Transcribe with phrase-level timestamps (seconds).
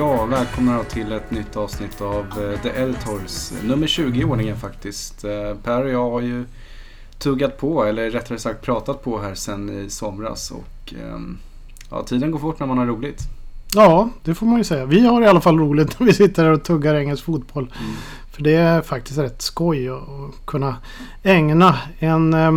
[0.00, 3.52] Ja, välkomna till ett nytt avsnitt av eh, The Editors.
[3.64, 5.24] Nummer 20 i ordningen faktiskt.
[5.24, 6.44] Eh, per och jag har ju
[7.18, 10.50] tuggat på, eller rättare sagt pratat på här sen i somras.
[10.50, 11.38] Och ehm,
[11.90, 13.20] ja, tiden går fort när man har roligt.
[13.74, 14.86] Ja, det får man ju säga.
[14.86, 17.72] Vi har i alla fall roligt när vi sitter här och tuggar engelsk fotboll.
[17.80, 17.92] Mm.
[18.30, 20.76] För det är faktiskt rätt skoj att kunna
[21.22, 22.52] ägna en eh,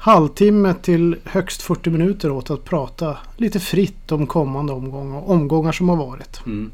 [0.00, 5.88] halvtimme till högst 40 minuter åt att prata lite fritt om kommande omgångar, omgångar som
[5.88, 6.46] har varit.
[6.46, 6.70] Mm.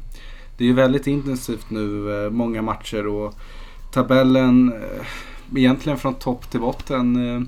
[0.57, 3.33] Det är ju väldigt intensivt nu, eh, många matcher och
[3.93, 5.05] tabellen eh,
[5.55, 7.35] egentligen från topp till botten.
[7.35, 7.41] eh,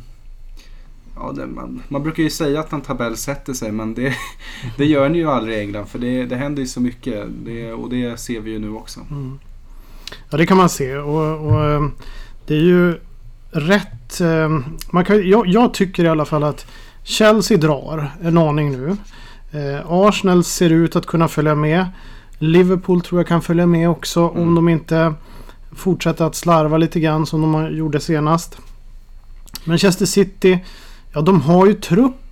[1.16, 4.14] Ja, det, man, man brukar ju säga att en tabell sätter sig men det,
[4.78, 7.74] det gör den ju aldrig i England för det, det händer ju så mycket det,
[7.74, 9.00] och det ser vi ju nu också.
[9.12, 9.40] Mm.
[10.30, 10.98] Ja, det kan man se.
[10.98, 11.92] Och, och
[12.48, 13.00] det är ju
[13.52, 14.22] rätt...
[14.22, 14.60] eh,
[14.92, 16.66] Man kan, jag, jag tycker i alla fall att
[17.04, 18.98] Chelsea drar en aning nu.
[19.52, 21.86] Eh, Arsenal ser ut att kunna följa med.
[22.38, 24.42] Liverpool tror jag kan följa med också Mm.
[24.42, 25.14] om de inte
[25.72, 28.58] fortsätter att slarva lite grann som de gjorde senast.
[29.64, 30.60] Manchester City,
[31.14, 31.74] ja de har ju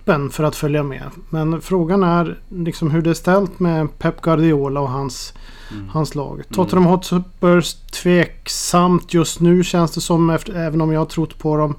[0.08, 1.10] truppen för att följa med.
[1.30, 5.34] Men frågan är liksom hur det är ställt med Pep Guardiola och hans
[5.70, 5.88] Mm.
[5.88, 6.42] hans lag.
[6.52, 11.56] Tottenham Hotspurs tveksamt just nu känns det som efter, även om jag har trott på
[11.56, 11.74] dem.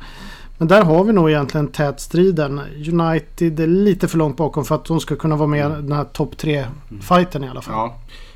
[0.58, 2.62] Men där har vi nog egentligen tätstriden.
[2.88, 5.92] United är lite för långt bakom för att de ska kunna vara med i den
[5.92, 7.74] här topp 3-fighten i alla fall.
[7.76, 7.96] Ja,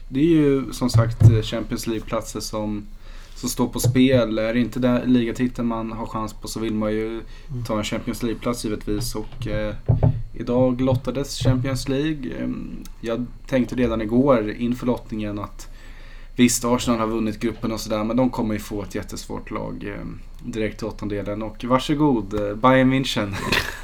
[0.10, 2.86] det är ju som sagt Champions League-platser som,
[3.36, 4.40] som står på spel.
[4.40, 7.22] Är det inte där ligatiteln man har chans på så vill man ju
[7.68, 9.16] ta en Champions League-plats givetvis.
[9.16, 9.76] Och eh,
[10.34, 12.32] idag lottades Champions League.
[12.40, 12.50] Eh,
[13.02, 15.68] jag tänkte redan igår inför lottningen att
[16.36, 19.84] visst, Arsenal har vunnit gruppen och sådär men de kommer ju få ett jättesvårt lag
[19.88, 20.06] eh,
[20.52, 21.42] direkt till åttondelen.
[21.42, 23.36] Och varsågod, eh, Bayern München.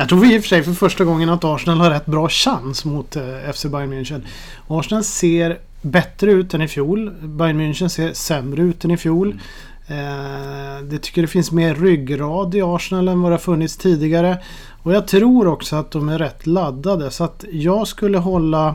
[0.00, 2.28] Jag tror vi i och för sig för första gången att Arsenal har rätt bra
[2.28, 4.22] chans mot eh, FC Bayern München.
[4.68, 7.10] Arsenal ser bättre ut än i fjol.
[7.22, 9.40] Bayern München ser sämre ut än i fjol.
[9.86, 14.38] Eh, det tycker det finns mer ryggrad i Arsenal än vad det har funnits tidigare.
[14.82, 17.10] Och jag tror också att de är rätt laddade.
[17.10, 18.74] Så att jag skulle hålla...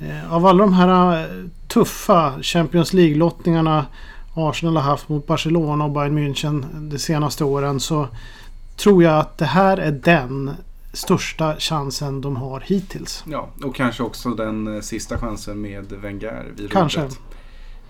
[0.00, 1.28] Eh, av alla de här eh,
[1.68, 3.86] tuffa Champions League-lottningarna
[4.34, 8.08] Arsenal har haft mot Barcelona och Bayern München de senaste åren så
[8.80, 10.50] tror jag att det här är den
[10.92, 13.24] största chansen de har hittills.
[13.26, 17.00] Ja, och kanske också den eh, sista chansen med Wenger vid Kanske.
[17.00, 17.18] rodret.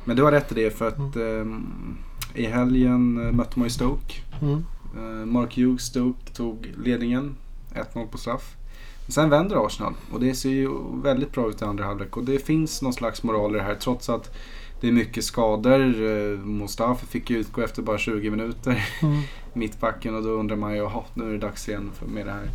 [0.05, 1.97] Men du har rätt i det för att ehm,
[2.35, 4.15] i helgen eh, mötte man ju Stoke.
[4.43, 4.65] Mm.
[4.97, 7.37] Eh, Mark Hughes Stoke tog ledningen.
[7.75, 8.57] 1-0 på straff.
[9.09, 10.71] Sen vänder Arsenal och det ser ju
[11.03, 12.17] väldigt bra ut i andra halvlek.
[12.17, 14.37] Och det finns någon slags moral i det här trots att
[14.81, 15.81] det är mycket skador.
[15.81, 19.23] Eh, Mustafa fick ju utgå efter bara 20 minuter Mm.
[19.53, 22.51] mittbacken och då undrar man ju, nu är det dags igen med det här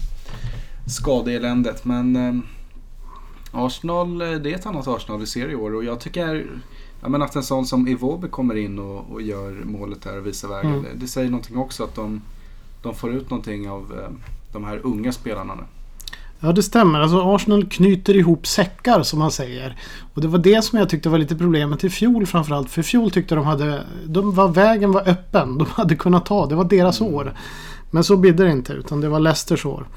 [0.87, 1.85] skadeeländet.
[1.85, 2.33] Men eh,
[3.51, 6.47] Arsenal, eh, det är ett annat Arsenal vi ser i år och jag tycker
[7.01, 10.25] ja, men att en sån som Iwobi kommer in och, och gör målet där och
[10.25, 10.71] visar vägen.
[10.71, 10.83] Mm.
[10.83, 12.21] Det, det säger någonting också att de,
[12.81, 14.09] de får ut någonting av eh,
[14.53, 15.63] de här unga spelarna nu.
[16.39, 16.99] Ja det stämmer.
[16.99, 19.75] Alltså Arsenal knyter ihop säckar som man säger.
[20.13, 22.69] Och det var det som jag tyckte var lite problemet i fjol framförallt.
[22.69, 23.83] För i fjol tyckte de hade...
[24.05, 25.57] De var, vägen var öppen.
[25.57, 26.45] De hade kunnat ta.
[26.45, 27.33] Det var deras år.
[27.91, 29.87] Men så bidde det inte utan det var Leicesters år.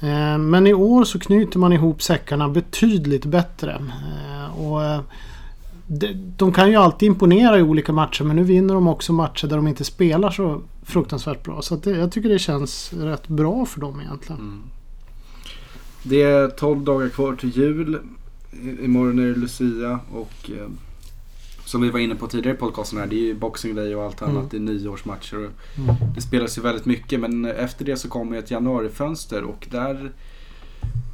[0.00, 3.72] Eh, Men i år så knyter man ihop säckarna betydligt bättre.
[3.72, 5.00] Eh, Och eh,
[5.86, 9.46] de, de kan ju alltid imponera i olika matcher men nu vinner de också matcher
[9.46, 11.62] där de inte spelar så fruktansvärt bra.
[11.62, 14.40] Så det, jag tycker det känns rätt bra för dem egentligen.
[14.40, 14.62] Mm.
[16.02, 17.98] Det är 12 dagar kvar till jul.
[18.82, 20.68] Imorgon är det Lucia och eh,
[21.64, 24.02] som vi var inne på tidigare i podcasten här, det är ju Boxing Day och
[24.02, 24.52] allt annat.
[24.52, 24.66] Mm.
[24.66, 25.94] Det är nyårsmatcher Mm.
[26.14, 30.12] det spelas ju väldigt mycket men efter det så kommer ett januarifönster och där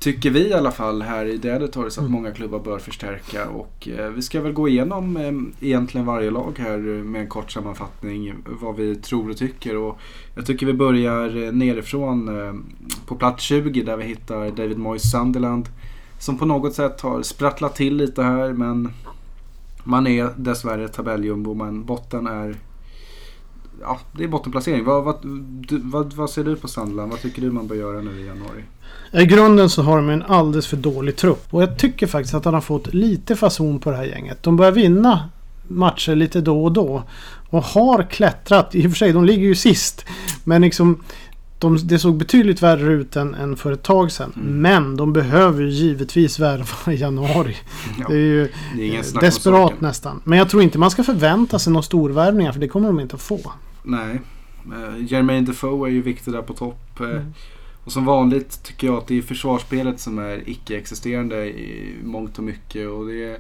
[0.00, 2.12] tycker vi i alla fall här i The Editors att Mm.
[2.12, 6.58] många klubbar bör förstärka och eh, vi ska väl gå igenom eh, egentligen varje lag
[6.58, 9.99] här med en kort sammanfattning vad vi tror och tycker och
[10.35, 12.55] jag tycker vi börjar eh, nerifrån eh,
[13.08, 15.69] på plats 20 där vi hittar David Moyes Sunderland
[16.19, 18.93] som på något sätt har sprattlat till lite här men
[19.84, 22.56] man är dessvärre tabelljumbo men botten är
[23.81, 24.84] Ja, det är bottenplacering.
[24.84, 25.16] Vad, vad,
[25.69, 27.10] du, vad, vad ser du på Sunderland?
[27.10, 28.64] Vad tycker du man bör göra nu i januari?
[29.12, 31.46] I grunden så har de en alldeles för dålig trupp.
[31.50, 34.43] Och jag tycker faktiskt att han har fått lite fason på det här gänget.
[34.43, 35.28] De börjar vinna
[35.69, 37.02] matcher lite då och då.
[37.50, 38.75] Och har klättrat.
[38.75, 40.04] I och för sig, de ligger ju sist.
[40.44, 41.02] Men liksom...
[41.58, 44.32] De, det såg betydligt värre ut än, än för ett tag sedan.
[44.37, 44.62] Mm.
[44.62, 47.56] Men de behöver ju givetvis värva i januari.
[47.99, 50.20] Ja, Det är ju det är desperat nästan.
[50.25, 53.16] Men jag tror inte man ska förvänta sig några storvärvningar för det kommer de inte
[53.16, 53.52] att få.
[53.82, 54.20] Nej.
[54.66, 57.00] Uh, Jermaine Defoe är ju viktig där på topp.
[57.00, 57.32] Eh, Mm.
[57.84, 62.44] Och som vanligt tycker jag att det är försvarsspelet som är icke-existerande i mångt och
[62.44, 62.88] mycket.
[62.88, 63.38] Och det är,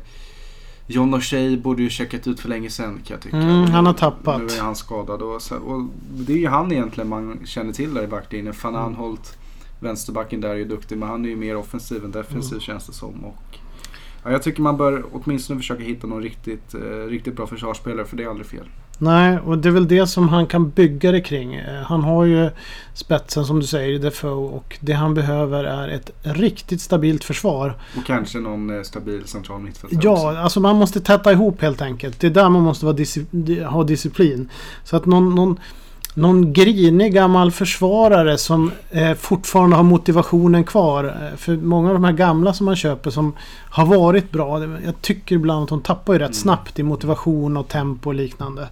[0.90, 3.36] John O'Shea borde ju checkat ut för länge sedan kan jag tycka.
[3.36, 4.38] Mm, han har tappat.
[4.42, 5.22] Nu är han skadad.
[5.22, 8.54] Och, så, och det är ju han egentligen man känner till där i backlinjen.
[8.62, 8.86] Van Mm.
[8.86, 9.38] Anholt,
[9.80, 12.60] vänsterbacken där är ju duktig men han är ju mer offensiv än defensiv Mm.
[12.60, 13.24] känns det som.
[13.24, 13.57] Och,
[14.28, 18.16] ja, jag tycker man bör åtminstone försöka hitta någon riktigt, eh, riktigt bra försvarsspelare för
[18.16, 18.64] det är aldrig fel.
[19.00, 21.54] Nej, och det är väl det som han kan bygga det kring.
[21.54, 22.50] Eh, Han har ju
[22.94, 24.30] spetsen som du säger, Defoe.
[24.30, 27.74] Och det han behöver är ett riktigt stabilt försvar.
[27.96, 30.26] Och kanske någon eh, stabil central mittfältare också.
[30.26, 32.20] Ja, alltså man måste täta ihop helt enkelt.
[32.20, 34.48] Det är där man måste vara disci- di- ha disciplin.
[34.84, 35.58] Så att någon, någon,
[36.14, 41.04] någon grinig gammal försvarare som eh, fortfarande har motivationen kvar.
[41.04, 43.32] Eh, för många av de här gamla som man köper som
[43.70, 44.60] har varit bra.
[44.84, 46.34] Jag tycker ibland att de tappar ju rätt Mm.
[46.34, 48.68] snabbt i motivation och tempo och liknande.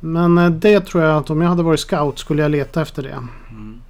[0.00, 3.02] Men eh, det tror jag att om jag hade varit scout skulle jag leta efter
[3.02, 3.18] det.
[3.50, 3.80] Mm.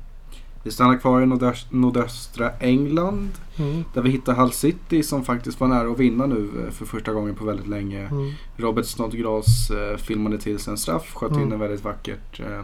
[0.66, 3.30] Vi stannar kvar i nordöst, nordöstra England.
[3.56, 3.84] Mm.
[3.94, 7.12] Där vi hittar Hull City som faktiskt var nära att vinna nu eh, för första
[7.12, 8.06] gången på väldigt länge.
[8.06, 8.32] Mm.
[8.56, 11.50] Robert Snodgrass eh, filmade till sig en straff, sköt in Mm.
[11.50, 12.40] den väldigt vackert.
[12.40, 12.62] Eh,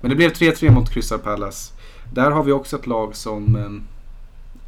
[0.00, 1.74] men det blev 3-3 mot Crystal Palace.
[2.12, 3.56] Där har vi också ett lag som...
[3.56, 3.70] Eh,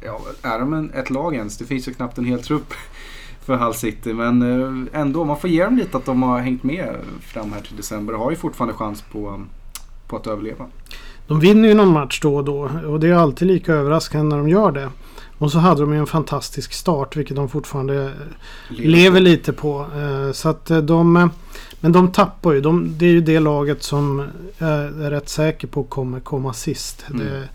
[0.07, 1.57] ja, är de en, ett lag ens?
[1.57, 2.73] Det finns ju knappt en hel trupp
[3.45, 4.13] för Hull City.
[4.13, 7.61] Men eh, ändå, man får ge dem lite att de har hängt med fram här
[7.61, 9.43] till december och har ju fortfarande chans på,
[10.07, 10.65] på att överleva.
[11.31, 14.37] De vinner ju någon match då och då och det är alltid lika överraskande när
[14.37, 14.89] de gör det.
[15.37, 18.09] Och så hade de ju en fantastisk start vilket de fortfarande eh,
[18.69, 19.85] lever lite på.
[19.95, 21.29] Eh, Så att eh, de...
[21.79, 22.61] Men de tappar ju.
[22.61, 27.05] De, det är ju det laget som jag är rätt säker på kommer komma sist.
[27.09, 27.25] Mm.
[27.25, 27.49] Det,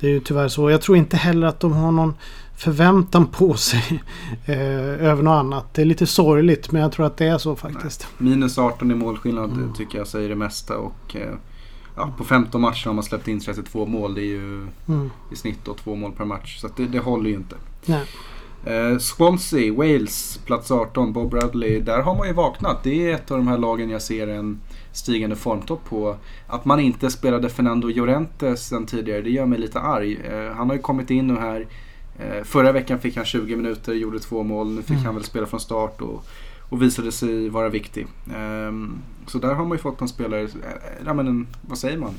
[0.00, 0.70] det är ju tyvärr så.
[0.70, 2.14] Jag tror inte heller att de har någon
[2.56, 4.02] förväntan på sig
[4.46, 5.74] eh, över något annat.
[5.74, 8.06] Det är lite sorgligt men jag tror att det är så faktiskt.
[8.18, 9.72] Minus 18 i målskillnad Mm.
[9.72, 10.76] tycker jag säger det mesta.
[10.78, 11.34] Och, eh,
[11.96, 14.14] ja, på 15 matcher har man släppt in 32 mål.
[14.14, 15.10] Det är ju Mm.
[15.32, 16.58] i snitt då, två mål per match.
[16.60, 17.56] Så det, det håller ju inte.
[18.64, 21.80] Eh, Swansea, Wales, plats 18, Bob Bradley.
[21.80, 22.82] Där har man ju vaknat.
[22.82, 24.60] Det är ett av de här lagen jag ser en
[24.92, 26.16] stigande formtopp på.
[26.46, 30.18] Att man inte spelade Fernando Llorente sen tidigare, det gör mig lite arg.
[30.32, 31.66] Eh, han har ju kommit in nu här.
[32.18, 34.70] Eh, förra veckan fick han 20 minuter, gjorde två mål.
[34.70, 35.04] Nu fick Mm.
[35.04, 36.24] han väl spela från start och,
[36.72, 38.06] och visade sig vara viktig.
[38.36, 38.92] Ehm,
[39.26, 40.48] så där har man ju fått en spelare, eh,
[41.06, 42.10] ja men en, vad säger man?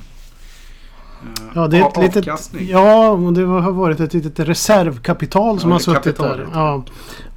[1.23, 2.67] Eh, Ja, det är ett litet, avkastning.
[2.69, 6.37] ja, och det har varit ett litet reservkapital som Ja, har suttit kapitalet.
[6.53, 6.59] där.
[6.59, 6.83] Ja,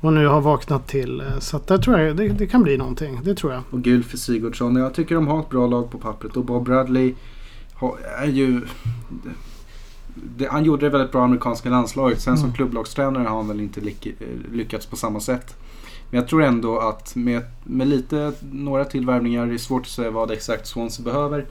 [0.01, 1.21] och nu har vaknat till.
[1.21, 3.21] Eh, Så där tror jag det, det kan bli någonting.
[3.25, 3.63] Det tror jag.
[3.71, 4.77] Och gul för Sigurdsson.
[4.77, 6.37] Jag tycker de har ett bra lag på pappret.
[6.37, 7.15] Och Bob Bradley
[7.75, 8.61] har, är ju...
[10.37, 12.21] Det, han gjorde det väldigt bra i amerikanska landslaget.
[12.21, 12.57] Sen som Mm.
[12.57, 13.81] klubblagstränare har han väl inte
[14.53, 15.57] lyckats på samma sätt.
[16.11, 20.11] Men jag tror ändå att med, med lite, några tillvärvningar, det är svårt att säga
[20.11, 21.47] vad exakt Swansea behöver.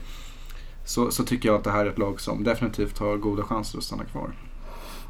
[0.84, 3.78] Så, så tycker jag att det här är ett lag som definitivt har goda chanser
[3.78, 4.30] att stanna kvar.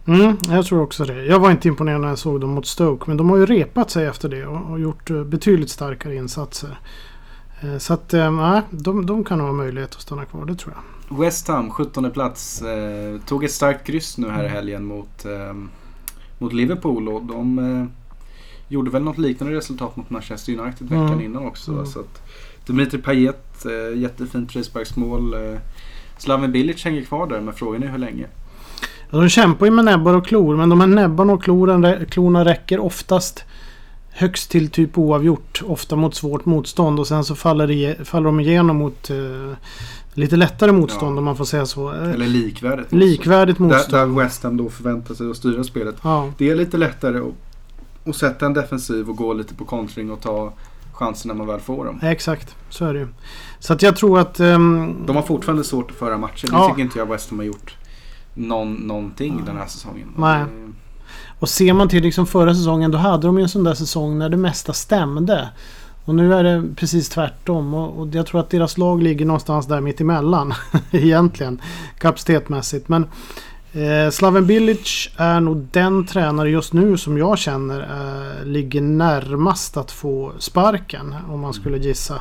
[0.07, 1.25] Mm, jag tror också det.
[1.25, 3.05] Jag var inte imponerad när jag såg dem mot Stoke.
[3.07, 6.79] Men de har ju repat sig efter det och, och gjort eh, betydligt starkare insatser.
[7.61, 10.45] Eh, Så att eh, nej, de, de kan ha möjlighet att stanna kvar.
[10.45, 11.19] Det tror jag.
[11.19, 12.63] West Ham, 17 plats.
[12.63, 15.55] Eh, tog ett starkt kryss nu här i helgen mot, eh,
[16.39, 17.09] mot Liverpool.
[17.09, 17.87] Och de eh,
[18.69, 21.21] gjorde väl något liknande resultat mot Manchester United veckan Mm.
[21.25, 21.73] innan också.
[21.73, 21.87] Mm.
[21.87, 22.23] Så att,
[22.67, 25.35] Dimitri Payet, eh, jättefint frisparksmål.
[25.35, 25.59] Eh,
[26.19, 28.27] Slaven Bilic hänger kvar där men frågan är hur länge.
[29.11, 30.57] Ja, de kämpar ju med näbbar och klor.
[30.57, 33.45] Men de här näbbarna och kloren, klorna räcker oftast
[34.11, 35.63] högst till typ oavgjort.
[35.67, 37.01] Ofta mot svårt motstånd.
[37.01, 39.17] Och sen så faller, det, faller de igenom mot eh,
[40.15, 41.19] lite lättare motstånd Ja.
[41.19, 41.91] om man får säga så.
[41.91, 42.93] Eller likvärdigt.
[42.93, 43.93] Likvärdigt Där, motstånd.
[44.17, 45.95] där West Ham då förväntar sig att styra spelet.
[46.03, 46.33] Ja.
[46.39, 47.35] Det är lite lättare att,
[48.09, 50.53] att sätta en defensiv och gå lite på kontring och ta
[50.93, 52.01] chanser när man väl får dem.
[52.03, 53.09] Exakt, så är det ju.
[53.59, 54.41] Så att jag tror att...
[54.41, 56.47] ehm, De har fortfarande svårt att föra matcher.
[56.47, 56.69] Det Ja.
[56.69, 57.77] tycker inte jag West Ham har gjort
[58.35, 60.09] någon, någonting den här säsongen.
[60.17, 60.45] Nej.
[61.39, 64.19] Och ser man till liksom förra säsongen då hade de ju en sån där säsong
[64.19, 65.49] när det mesta stämde.
[66.05, 67.75] Och nu är det precis tvärtom.
[67.75, 70.55] Och, och jag tror att deras lag ligger någonstans där mitt emellan
[70.91, 71.61] egentligen.
[71.99, 72.89] Kapacitetmässigt.
[72.89, 73.07] Men
[73.77, 79.77] eh, Slaven Bilic är nog den tränare just nu som jag känner eh, ligger närmast
[79.77, 81.15] att få sparken.
[81.29, 82.21] Om man skulle gissa.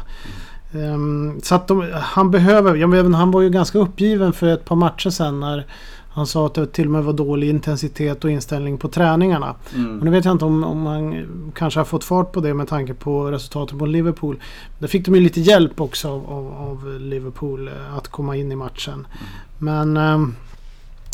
[0.73, 4.65] Ehm, så att de, han behöver, jag vet, han var ju ganska uppgiven för ett
[4.65, 5.65] par matcher sen när
[6.09, 9.55] han sa att det till och med var dålig intensitet och inställning på träningarna.
[9.75, 9.99] Mm.
[9.99, 12.67] Och nu vet jag inte om, om han kanske har fått fart på det med
[12.67, 14.39] tanke på resultatet mot Liverpool.
[14.79, 18.51] Där fick de ju lite hjälp också av, av, av Liverpool eh, att komma in
[18.51, 19.07] i matchen.
[19.57, 20.35] Men ehm,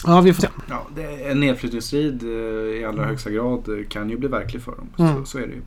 [0.05, 0.48] ja, vi får se.
[0.70, 0.88] Ja,
[1.25, 4.89] en nedflyttningsstrid eh, i allra högsta grad eh, kan ju bli verklig för dem.
[5.00, 5.15] Mm.
[5.15, 5.62] Så, så är det ju.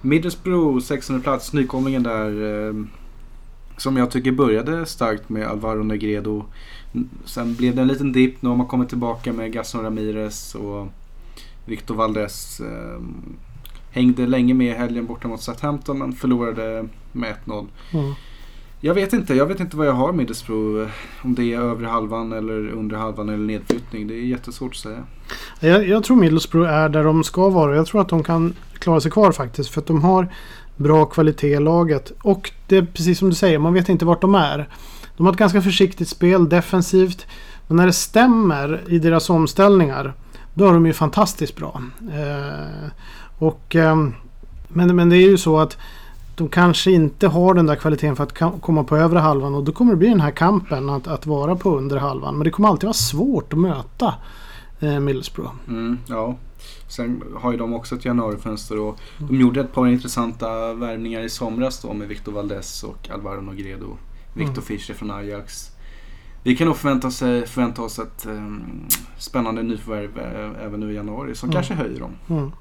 [0.00, 2.66] Middlesbrough, 600 plats, nykomlingen där.
[2.68, 2.74] Eh,
[3.76, 6.44] som jag tycker började starkt med Alvaro Negredo.
[7.24, 8.42] Sen blev det en liten dipp.
[8.42, 10.88] Nu har man kommit tillbaka med Gaston Ramirez och
[11.66, 12.60] Victor Valdez.
[12.60, 13.00] Eh,
[13.90, 17.66] hängde länge med i helgen borta mot Southampton men förlorade med 1-0.
[17.92, 18.14] Mm.
[18.84, 19.34] Jag vet inte.
[19.34, 20.82] Jag vet inte vad jag har Middlesbrough.
[20.82, 20.88] Eh,
[21.22, 24.06] om det är övre halvan eller under halvan eller nedflyttning.
[24.06, 25.02] Det är jättesvårt att säga.
[25.60, 27.76] Jag, jag tror Middlesbrough är där de ska vara.
[27.76, 29.70] Jag tror att de kan klara sig kvar faktiskt.
[29.70, 30.28] För att de har
[30.76, 32.12] bra kvalitet i laget.
[32.22, 34.68] Och det är precis som du säger, man vet inte vart de är.
[35.16, 37.26] De har ett ganska försiktigt spel defensivt.
[37.66, 40.14] Men när det stämmer i deras omställningar,
[40.54, 41.82] då är de ju fantastiskt bra.
[42.12, 42.88] Eh,
[43.38, 43.96] och, eh,
[44.68, 45.76] men, men det är ju så att
[46.36, 49.72] de kanske inte har den där kvaliteten för att komma på övre halvan och då
[49.72, 52.36] kommer det bli den här kampen att, att vara på under halvan.
[52.36, 54.14] Men det kommer alltid vara svårt att möta
[54.80, 55.52] eh, Middlesbrough.
[55.68, 56.36] Mm, ja.
[56.88, 61.28] Sen har ju de också ett januarifönster och de gjorde ett par intressanta värvningar i
[61.28, 63.96] somras då med Victor Valdez och Alvaro Nogredo.
[64.34, 64.62] Victor mm.
[64.62, 65.70] Fischer från Ajax.
[66.42, 68.88] Vi kan nog förvänta oss, förvänta oss ett um,
[69.18, 71.54] spännande nyförvärv äh, även nu i januari som mm.
[71.54, 72.10] kanske höjer dem.
[72.28, 72.52] Mm.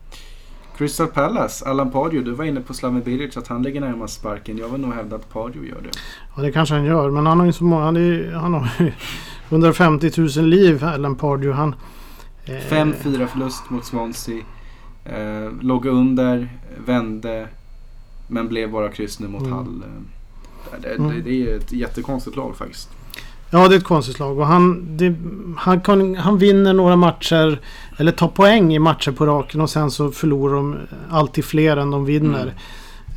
[0.78, 4.58] Crystal Palace, Allan Pardew, du var inne på Slaven Bilic att han ligger närmast sparken.
[4.58, 5.90] Jag vill nog hävda att Pardew gör det.
[6.36, 8.70] Ja det kanske han gör men han har ju så många, han, är, han har
[8.80, 8.92] ju
[9.50, 11.54] 150 000 liv Allan Pardew.
[11.58, 11.76] Han,
[12.46, 14.44] 5-4 eh, förlust mot Swansea.
[15.06, 16.50] Eh, låg under,
[16.86, 17.48] vände
[18.28, 19.54] men blev bara kryss nu mot mm.
[19.54, 19.84] Hall.
[19.84, 21.10] Eh, det, mm.
[21.10, 22.90] det, det, är ett jättekonstigt lag faktiskt.
[23.54, 24.40] Ja, det är ett konstigt lag.
[24.40, 25.16] Och han, det,
[25.58, 27.60] han, kan, han vinner några matcher,
[27.98, 30.78] eller tar poäng i matcher på raken och sen så förlorar de
[31.10, 32.54] alltid fler än de vinner.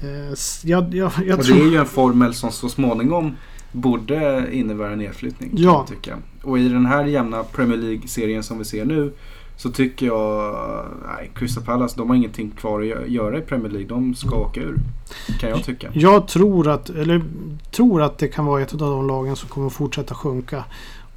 [0.03, 0.31] Mm.
[0.31, 1.57] Eh, jag, jag, jag och tror...
[1.57, 3.37] det är ju en formel som så småningom
[3.73, 5.51] borde innebära nedflyttning.
[5.55, 5.87] Ja.
[5.89, 6.17] tycka.
[6.43, 9.13] Och i den här jämna Premier League-serien som vi ser nu
[9.57, 10.55] så tycker jag,
[11.07, 13.89] nej, Crystal Palace de har ingenting kvar att göra i Premier League.
[13.89, 14.41] De ska mm.
[14.41, 14.79] åka ur.
[15.41, 15.89] Kan jag tycka.
[15.93, 17.23] Jag tror att, eller,
[17.71, 20.65] tror att det kan vara ett av de lagen som kommer fortsätta sjunka.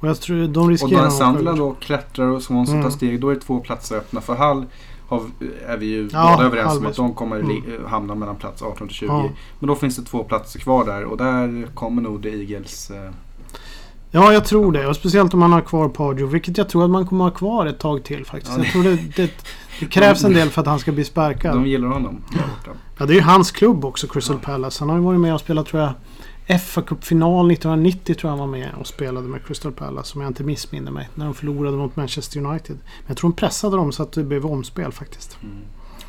[0.00, 2.84] Och jag tror de riskerar Och när Sunderland då klättrar och Swansea mm.
[2.84, 4.66] tar steg, då är det två platser öppna för Hall
[5.10, 5.22] har,
[5.66, 7.62] är vi ju ja, båda överens om att de kommer mm.
[7.86, 9.06] hamna mellan plats 18 till 20.
[9.06, 9.28] Ja.
[9.58, 13.10] Men då finns det två platser kvar där och där kommer nog The Eagles eh,
[14.10, 14.86] Ja, jag tror det.
[14.86, 16.32] Och speciellt om man har kvar Pardew.
[16.32, 18.52] Vilket jag tror att man kommer ha kvar ett tag till faktiskt.
[18.56, 19.30] Ja, jag tror det, det,
[19.80, 21.54] det, krävs en del för att han ska bli sparkad.
[21.54, 22.24] De gillar honom.
[22.98, 24.46] Ja, det är ju hans klubb också, Crystal ja.
[24.46, 24.82] Palace.
[24.82, 28.38] Han har ju varit med och spelat, tror jag, fa Cup-final 1990 tror jag han
[28.38, 30.14] var med och spelade med Crystal Palace.
[30.14, 31.08] Om jag inte missminner mig.
[31.14, 32.76] När de förlorade mot Manchester United.
[32.76, 35.38] Men jag tror de pressade dem så att det blev omspel faktiskt.
[35.42, 35.56] Mm.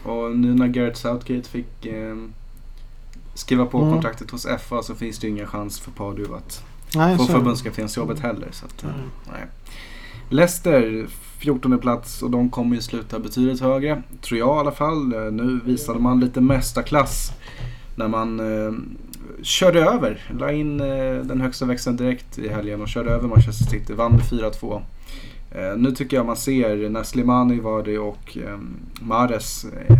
[0.03, 2.15] Och nu när Gareth Southgate fick eh,
[3.33, 3.91] skriva på mm.
[3.91, 6.63] kontraktet hos FA så finns det ju ingen chans för Pardew att
[6.95, 8.47] nej, få förbundskaptensjobbet heller.
[8.51, 8.95] Så att, mm.
[9.31, 9.45] nej.
[10.29, 11.07] Leicester
[11.39, 14.03] 14 plats och de kommer ju sluta betydligt högre.
[14.21, 15.07] Tror jag i alla fall.
[15.31, 17.31] Nu visade man lite mästarklass
[17.95, 18.73] när man eh,
[19.41, 20.31] körde över.
[20.39, 23.93] La in eh, den högsta växeln direkt i helgen och körde över Manchester City.
[23.93, 24.81] Vann med 4-2.
[25.51, 28.59] Eh, nu tycker jag man ser när Slimani var det och eh,
[29.01, 29.65] Mares.
[29.65, 29.97] Eh,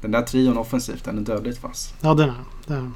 [0.00, 1.94] den där trion offensivt, den är dödligt vass.
[2.00, 2.34] Ja, den är
[2.66, 2.94] den.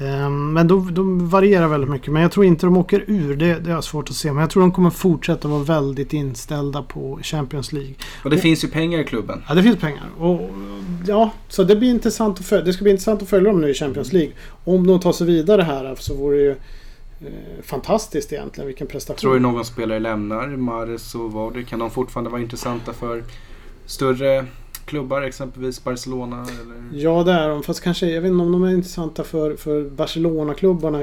[0.00, 2.12] Ehm, men de, de varierar väldigt mycket.
[2.12, 3.36] Men jag tror inte de åker ur.
[3.36, 4.32] Det, det är svårt att se.
[4.32, 7.94] Men jag tror de kommer fortsätta vara väldigt inställda på Champions League.
[8.24, 9.42] Och det och, finns ju pengar i klubben.
[9.48, 10.04] Ja, det finns pengar.
[10.18, 10.50] Och,
[11.06, 12.64] ja, så det blir intressant att följa.
[12.64, 14.32] Det ska bli intressant att följa dem nu i Champions League.
[14.64, 18.66] Om de tar sig vidare här så vore det ju eh, fantastiskt egentligen.
[18.66, 19.18] Vilken prestation.
[19.18, 21.64] Tror du någon spelare lämnar Mares och Vardy?
[21.64, 23.24] Kan de fortfarande vara intressanta för
[23.86, 24.46] större
[24.90, 26.36] klubbar, exempelvis Barcelona?
[26.36, 27.02] Eller?
[27.02, 27.62] Ja, det är de.
[27.62, 30.98] Fast kanske, jag vet inte om de är intressanta för, för Barcelona-klubbarna.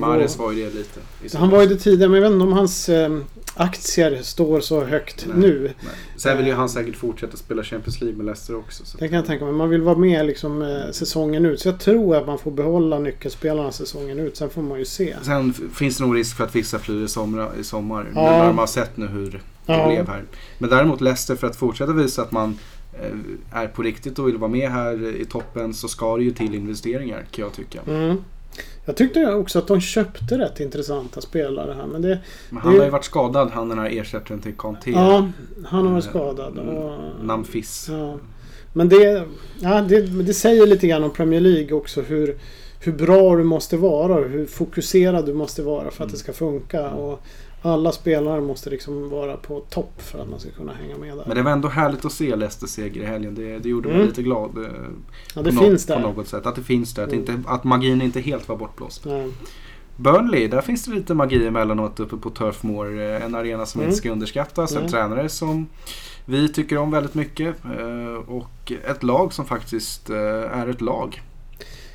[0.00, 1.36] Mares var ju det lite.
[1.38, 3.18] Han var ju det tidigare, men jag vet inte om hans eh,
[3.54, 5.60] aktier står så högt nej, nu.
[5.60, 5.92] Nej.
[6.16, 8.84] Sen vill ju han säkert fortsätta spela Champions League med Leicester också.
[8.84, 8.98] Så.
[8.98, 9.54] Det kan jag tänka mig.
[9.54, 11.60] Man vill vara med liksom, eh, säsongen ut.
[11.60, 14.36] Så jag tror att man får behålla nyckelspelarna säsongen ut.
[14.36, 15.16] Sen får man ju se.
[15.22, 17.50] Sen finns det nog risk för att vissa flyr i sommar.
[17.60, 18.06] I sommar.
[18.14, 18.22] Ja.
[18.22, 19.88] Nu när man har sett nu hur det ja.
[19.88, 20.24] blev här.
[20.58, 22.75] Men däremot Leicester för att fortsätta visa att man Eh,
[23.52, 26.54] är på riktigt och vill vara med här i toppen så ska det ju till
[26.54, 27.80] investeringar kan jag tycka.
[27.86, 28.16] Mm.
[28.84, 31.86] Jag tyckte också att de köpte rätt intressanta spelare här.
[31.86, 32.18] Men, det,
[32.50, 32.78] men han det...
[32.78, 34.90] har ju varit skadad han den här ersättaren till Conte.
[34.90, 35.28] Ja,
[35.66, 36.58] han har varit skadad.
[36.58, 37.00] Mm, och...
[37.24, 37.86] Namfis.
[37.90, 38.18] Ja.
[38.72, 39.24] Men det,
[39.60, 42.02] ja, det, det säger lite grann om Premier League också.
[42.02, 42.36] Hur,
[42.80, 46.12] hur bra du måste vara och hur fokuserad du måste vara för att mm.
[46.12, 46.90] det ska funka.
[46.90, 47.22] Och
[47.62, 51.24] alla spelare måste liksom vara på topp för att man ska kunna hänga med där.
[51.26, 53.34] Men det var ändå härligt att se Leicester seger i helgen.
[53.34, 53.98] Det, det gjorde mm.
[53.98, 54.58] mig lite glad.
[54.58, 54.70] Eh,
[55.34, 56.02] ja, det finns något, där.
[56.02, 56.46] På något sätt.
[56.46, 57.02] Att det finns där.
[57.02, 57.22] Mm.
[57.22, 59.04] Att, inte, att magin inte helt var bortblåst.
[59.04, 59.32] Nej.
[59.96, 63.00] Burnley, där finns det lite magi emellanåt uppe på Turf Moor.
[63.00, 63.88] Eh, en arena som mm.
[63.88, 64.76] inte ska underskattas.
[64.76, 65.66] En tränare som
[66.24, 67.56] vi tycker om väldigt mycket.
[67.64, 71.22] Eh, och ett lag som faktiskt är ett lag.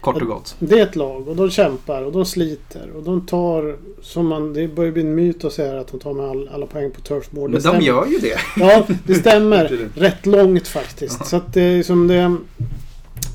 [0.02, 0.56] Kort och gott.
[0.60, 4.54] Det är ett lag och de kämpar och de sliter och de tar som man...
[4.54, 7.02] Det börjar bli en myt att säga att de tar med all, alla poäng på
[7.02, 7.52] turfboard.
[7.52, 8.38] Men de gör ju det.
[8.58, 9.90] Ja, det stämmer.
[9.96, 11.26] Rätt långt faktiskt.
[11.26, 12.36] Så att det är som det...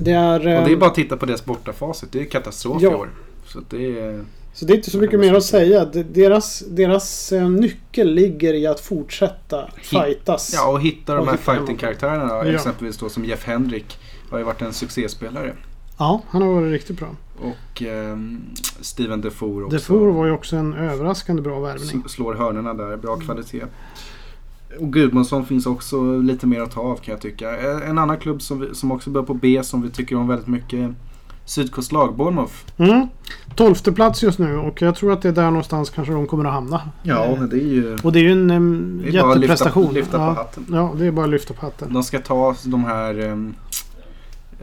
[0.00, 0.38] Det är...
[0.38, 2.12] Och det är eh, bara att titta på deras bortafacit.
[2.12, 2.90] Det är katastrof Ja.
[2.92, 3.10] i år.
[3.46, 4.24] Så det är...
[4.54, 5.84] Så det är inte så mycket mer att säga.
[5.84, 10.52] De- Deras, deras eh, nyckel ligger i att fortsätta fightas.
[10.54, 12.28] Ja, och hitta de här fighting-karaktärerna.
[12.28, 12.44] Ja.
[12.46, 13.98] Exempelvis då som Jeff Hendrick.
[14.30, 15.52] Har ju varit en succéspelare.
[15.98, 17.08] Ja, han har varit riktigt bra.
[17.40, 18.40] Och ehm,
[18.80, 19.76] Steven Defour också.
[19.76, 22.02] Defour var ju också en överraskande bra värvning.
[22.06, 23.62] S- Slår hörnorna där, bra kvalitet.
[24.80, 27.56] Och Gudmundsson finns också lite mer att ta av kan jag tycka.
[27.58, 30.28] Eh, En annan klubb som, vi, som också börjar på B som vi tycker om
[30.28, 30.90] väldigt mycket.
[31.44, 32.52] Sydkustlag, Bournemouth.
[32.76, 33.08] Mm.
[33.54, 36.44] Tolfte plats just nu och jag tror att det är där någonstans kanske de kommer
[36.44, 36.80] att hamna.
[37.32, 37.96] Eh, men det är ju...
[38.02, 39.94] Och det är ju en um, är bara lyfta, jätteprestation.
[39.94, 40.32] lyfta på ja.
[40.32, 40.66] hatten.
[40.70, 41.92] ja, det är bara att lyfta på hatten.
[41.92, 43.54] De ska ta de här ehm,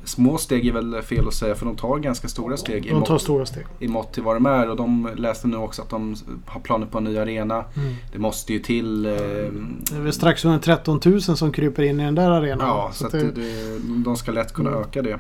[0.06, 3.04] små steg är väl fel att säga för de tar ganska stora steg i, De
[3.04, 3.66] tar mått, stora steg.
[3.80, 4.70] i mått till vad de är.
[4.70, 7.56] Och de läste nu också att de har planer på en ny arena.
[7.76, 7.96] Mm.
[8.14, 9.06] Det måste ju till...
[9.06, 12.68] ehm, Det är väl strax under 13 000 som kryper in i den där arenan.
[12.68, 14.82] Ja, så att det, det, de ska lätt kunna Mm.
[14.82, 15.20] öka det.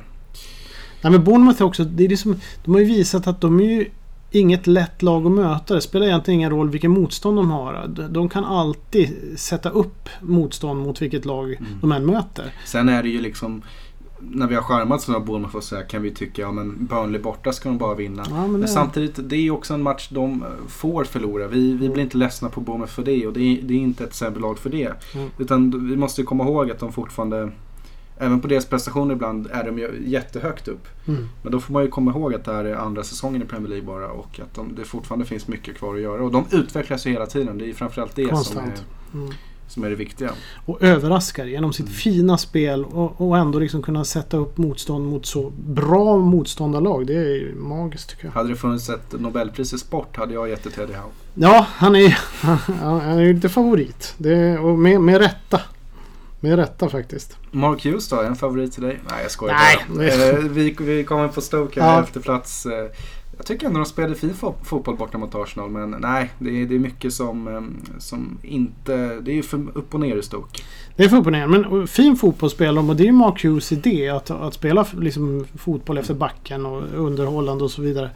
[1.01, 3.63] nej, men Bournemouth är också, det är liksom, de har ju visat att de är
[3.63, 3.89] ju
[4.31, 5.73] inget lätt lag att möta.
[5.73, 7.87] Det spelar egentligen ingen roll vilken motstånd de har.
[7.87, 11.65] De- De kan alltid sätta upp motstånd mot vilket lag Mm.
[11.81, 12.53] de än möter.
[12.65, 13.61] Sen är det ju liksom
[14.31, 17.21] när vi har charmats av Bournemouth och så här, kan vi tycka ja men Burnley
[17.21, 18.23] borta ska de bara vinna.
[18.29, 21.47] Ja, men Men det, samtidigt, det är också en match de eh, får förlora.
[21.47, 24.03] Vi, vi blir inte ledsna på Bournemouth för det och det är, det är inte
[24.03, 24.93] ett sämre lag för det.
[25.15, 25.29] Mm.
[25.37, 27.51] Utan vi måste ju komma ihåg att de fortfarande,
[28.17, 30.87] även på deras prestationer ibland, är de ju jättehögt upp.
[31.07, 31.27] mm.
[31.41, 33.69] Men då får man ju komma ihåg att det här är andra säsongen i Premier
[33.69, 36.23] League bara och att de, det fortfarande finns mycket kvar att göra.
[36.23, 37.57] Och de utvecklas ju hela tiden.
[37.57, 38.85] Det är ju framförallt det som är, Konstant.
[39.13, 39.29] Mm.
[39.73, 40.31] Som är det viktiga.
[40.65, 41.93] Och överraskar genom sitt Mm.
[41.97, 47.07] fina spel och, och ändå liksom kunna sätta upp motstånd mot så bra motståndarlag.
[47.07, 48.31] Det är ju magiskt tycker jag.
[48.31, 51.11] Hade det funnits ett Nobelpris i sport hade jag gett det till Eddie Howe.
[51.35, 52.17] Ja, han är,
[52.81, 54.13] han är lite favorit.
[54.17, 55.61] Det, och med, med rätta.
[56.39, 57.37] Med rätta faktiskt.
[57.51, 58.99] Mark Hughes då, en favorit till dig?
[59.09, 60.29] Nej jag skojar Nej, bara.
[60.29, 61.85] Eh, vi, vi kommer på Stoke Ja.
[61.85, 62.67] här, elfte plats.
[63.37, 66.75] Jag tycker ändå de spelade fin fotboll borta mot Arsenal men nej, det är, det
[66.75, 69.19] är mycket som, ehm, som inte...
[69.21, 70.61] Det är ju för upp och ner i Stoke.
[70.95, 71.47] Det är för upp och ner.
[71.47, 74.85] Men fin fotboll spelar de och det är ju Mark Hughes idé att, att spela
[74.99, 78.09] liksom, fotboll efter backen och underhållande och så vidare.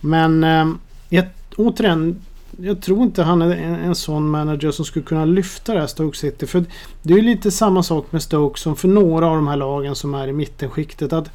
[0.00, 0.66] Men eh,
[1.08, 1.24] jag,
[1.56, 2.20] återigen,
[2.56, 5.86] jag tror inte han är en, en sån manager som skulle kunna lyfta det här
[5.86, 6.46] Stoke City.
[6.46, 6.64] För
[7.02, 9.94] det är ju lite samma sak med Stoke som för några av de här lagen
[9.94, 11.12] som är i mittenskiktet.
[11.12, 11.30] Att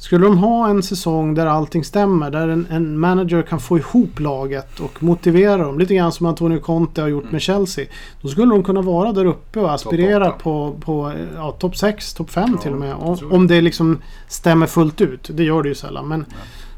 [0.00, 4.20] skulle de ha en säsong där allting stämmer, där en, en manager kan få ihop
[4.20, 7.32] laget och motivera dem, lite grann som Antonio Conte har gjort Mm.
[7.32, 7.86] med Chelsea.
[8.22, 12.30] Då skulle de kunna vara där uppe och aspirera på, på ja, topp 6, topp
[12.30, 12.94] 5 Ja, till och med.
[12.94, 15.30] Om, om det liksom stämmer fullt ut.
[15.32, 16.08] Det gör det ju sällan.
[16.08, 16.24] Men,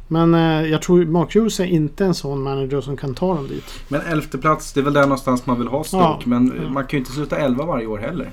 [0.08, 3.48] men eh, jag tror Mark Hughes är inte en sån manager som kan ta dem
[3.48, 3.64] dit.
[3.88, 6.02] Men elfte plats, det är väl där någonstans man vill ha Stoke.
[6.04, 6.20] Ja.
[6.24, 6.68] Men Ja.
[6.70, 8.30] man kan ju inte sluta elva varje år heller.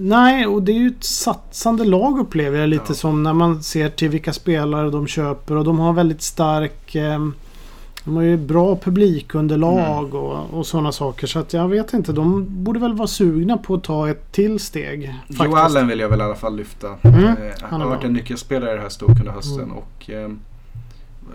[0.00, 2.94] Nej, och det är ju ett satsande lag upplever jag lite Ja.
[2.94, 5.56] som när man ser till vilka spelare de köper.
[5.56, 6.94] Och de har väldigt stark...
[6.94, 7.28] Eh,
[8.04, 10.16] de har ju bra publikunderlag Mm.
[10.16, 11.26] och, och sådana saker.
[11.26, 12.12] Så att jag vet inte.
[12.12, 15.04] De borde väl vara sugna på att ta ett till steg.
[15.28, 15.58] Joe faktiskt.
[15.58, 16.88] Allen vill jag väl i alla fall lyfta.
[17.02, 19.60] Mm, Eh, han har varit en nyckelspelare i det här Stoke under hösten.
[19.64, 19.76] Mm.
[19.76, 20.30] Och, eh,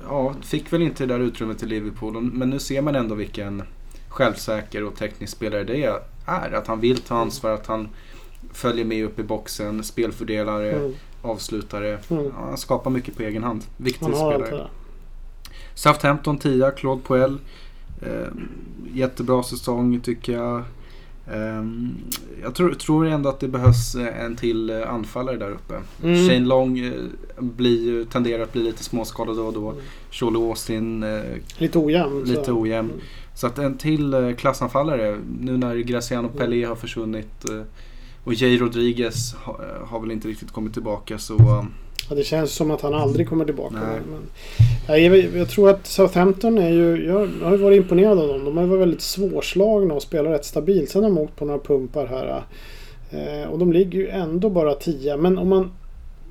[0.09, 2.21] ja, fick väl inte det där utrymmet i Liverpool.
[2.21, 3.63] Men nu ser man ändå vilken
[4.09, 6.53] självsäker och teknisk spelare det är.
[6.55, 7.87] Att han vill ta ansvar, att han
[8.53, 11.99] följer med upp i boxen, spelfördelare, Mm, avslutare.
[12.09, 12.25] mm.
[12.37, 13.61] Ja, skapar mycket på egen hand.
[13.77, 14.67] Viktig spelare.
[15.75, 17.37] Southampton 10, Claude Puel.
[18.01, 18.27] Eh,
[18.93, 20.57] jättebra säsong tycker jag.
[21.31, 21.63] Eh,
[22.43, 25.73] jag tror, tror ändå att det behövs eh, en till eh, anfallare där uppe.
[26.03, 26.27] Mm.
[26.29, 26.91] Shane Long eh,
[27.39, 29.69] blir, tenderar att bli lite småskadad då och då.
[29.71, 29.81] Mm.
[30.11, 31.05] Charlie Austin
[31.57, 32.23] Lite ojämn.
[32.23, 32.53] lite så.
[32.59, 32.89] ojämn.
[32.89, 33.01] Mm.
[33.35, 37.45] Så att en till klassanfallare nu när Graciano Pelé har försvunnit
[38.23, 41.65] och Jay Rodriguez ha, eh, har väl inte riktigt kommit tillbaka så
[42.09, 43.75] Ja, det känns som att han aldrig kommer tillbaka.
[43.75, 43.99] Nej.
[44.11, 44.19] Men,
[44.87, 47.05] Nej, jag, jag tror att Southampton är ju...
[47.05, 48.45] Jag har ju varit imponerad av dem.
[48.45, 50.89] De har ju varit väldigt svårslagna och spelar rätt stabilt.
[50.89, 52.43] Sen har de åkt på några pumpar här.
[53.11, 55.17] Eh, och de ligger ju ändå bara 10.
[55.17, 55.71] Men om man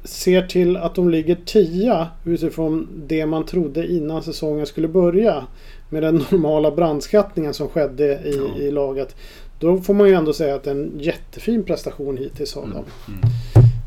[0.04, 5.44] ser till att de ligger 10 utifrån det man trodde innan säsongen skulle börja.
[5.90, 8.62] Med den normala brandskattningen som skedde i, Ja.
[8.62, 9.16] i laget.
[9.62, 12.74] Då får man ju ändå säga att det är en jättefin prestation hittills av mm,
[12.76, 12.84] dem.
[13.08, 13.20] mm.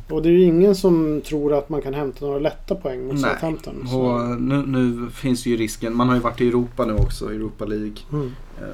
[0.09, 3.19] Och det är ju ingen som tror att man kan hämta några lätta poäng mot.
[3.19, 3.87] Southampton.
[3.93, 5.95] Och nu, nu finns ju risken.
[5.95, 7.93] Man har ju varit i Europa nu också, Europa League.
[8.11, 8.31] Mm.
[8.61, 8.67] Eh,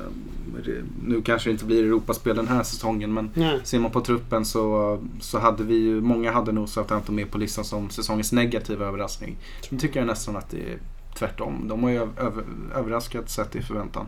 [0.66, 3.60] det- Nu kanske det inte blir Europaspel den här säsongen men Nej.
[3.64, 7.38] ser man på truppen så, så hade vi ju, många hade nog Southampton med på
[7.38, 9.38] listan som säsongens negativa överraskning.
[9.70, 10.78] Nu tycker jag nästan att det är
[11.20, 11.66] tvärtom.
[11.68, 12.44] De har ju över,
[12.76, 14.06] överraskat sett i förväntan.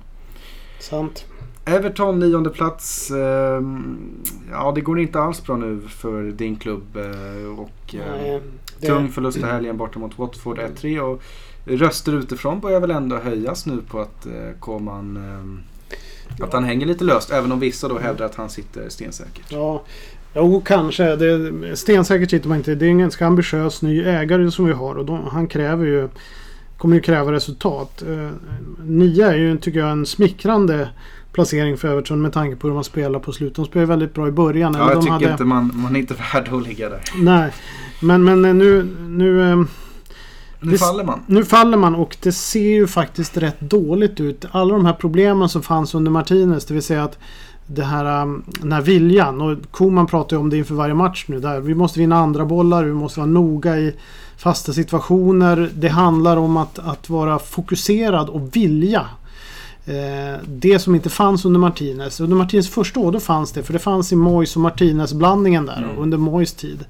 [0.79, 1.25] Sant.
[1.65, 3.11] Everton nionde plats.
[3.11, 3.97] ehm,
[4.51, 6.97] ja, det går inte alls bra nu för din klubb.
[6.97, 8.41] eh, och, eh, Nej,
[8.79, 10.99] det- Tung förlust i helgen borta mot Watford 1-3.
[10.99, 11.21] Och
[11.65, 16.85] röster utifrån börjar väl ändå höjas nu på att eh, Koman eh, att han hänger
[16.85, 17.31] lite löst.
[17.31, 19.45] Även om vissa då hävdar att han sitter stensäkert.
[19.51, 19.83] Ja,
[20.35, 21.15] jo kanske.
[21.15, 22.75] Det, stensäkert sitter man inte.
[22.75, 26.09] Det är en ganska ambitiös ny ägare som vi har och de, han kräver ju
[26.77, 28.03] kommer ju kräva resultat.
[28.07, 28.29] Eh,
[28.85, 30.89] nia är ju, tycker jag, en smickrande
[31.33, 33.55] placering för Everton med tanke på hur man spelar på slutet.
[33.55, 34.75] De spelar väldigt bra i början.
[34.77, 37.01] Ja, jag tycker hade- inte man, man är inte värd att ligga där.
[37.17, 37.51] Nej,
[38.01, 39.57] men, men eh, nu, nu, eh,
[40.59, 41.19] Nu Det- faller man.
[41.27, 44.45] nu faller man och det ser ju faktiskt rätt dåligt ut.
[44.51, 47.17] Alla de här problemen som fanns under Martinez, det vill säga att
[47.67, 51.25] det här, um, den här viljan och Koman pratar ju om det inför varje match
[51.27, 51.39] nu.
[51.39, 53.93] Där vi måste vinna andra bollar, vi måste vara noga i
[54.37, 55.69] fasta situationer.
[55.75, 59.05] Det handlar om att, att vara fokuserad och vilja.
[59.85, 62.19] Eh, det som inte fanns under Martinez.
[62.19, 65.65] Under Martinez första år då fanns det, för det fanns i Moyes och Martinez blandningen
[65.65, 65.97] där Mm.
[65.99, 66.85] under Moyes tid.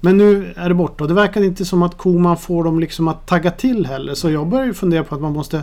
[0.00, 3.08] Men nu är det borta och det verkar inte som att Koman får dem liksom
[3.08, 4.14] att tagga till heller.
[4.14, 5.62] Så jag börjar ju fundera på att man måste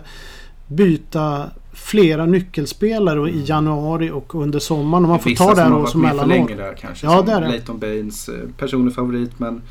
[0.67, 5.03] byta flera nyckelspelare i januari och under sommaren.
[5.03, 6.47] Och man får Vissa ta det som här har år varit som med för mellanår.
[6.47, 7.05] länge där kanske.
[7.07, 7.47] Ja, som det är det.
[7.49, 9.61] Leighton Baines, eh, personlig favorit men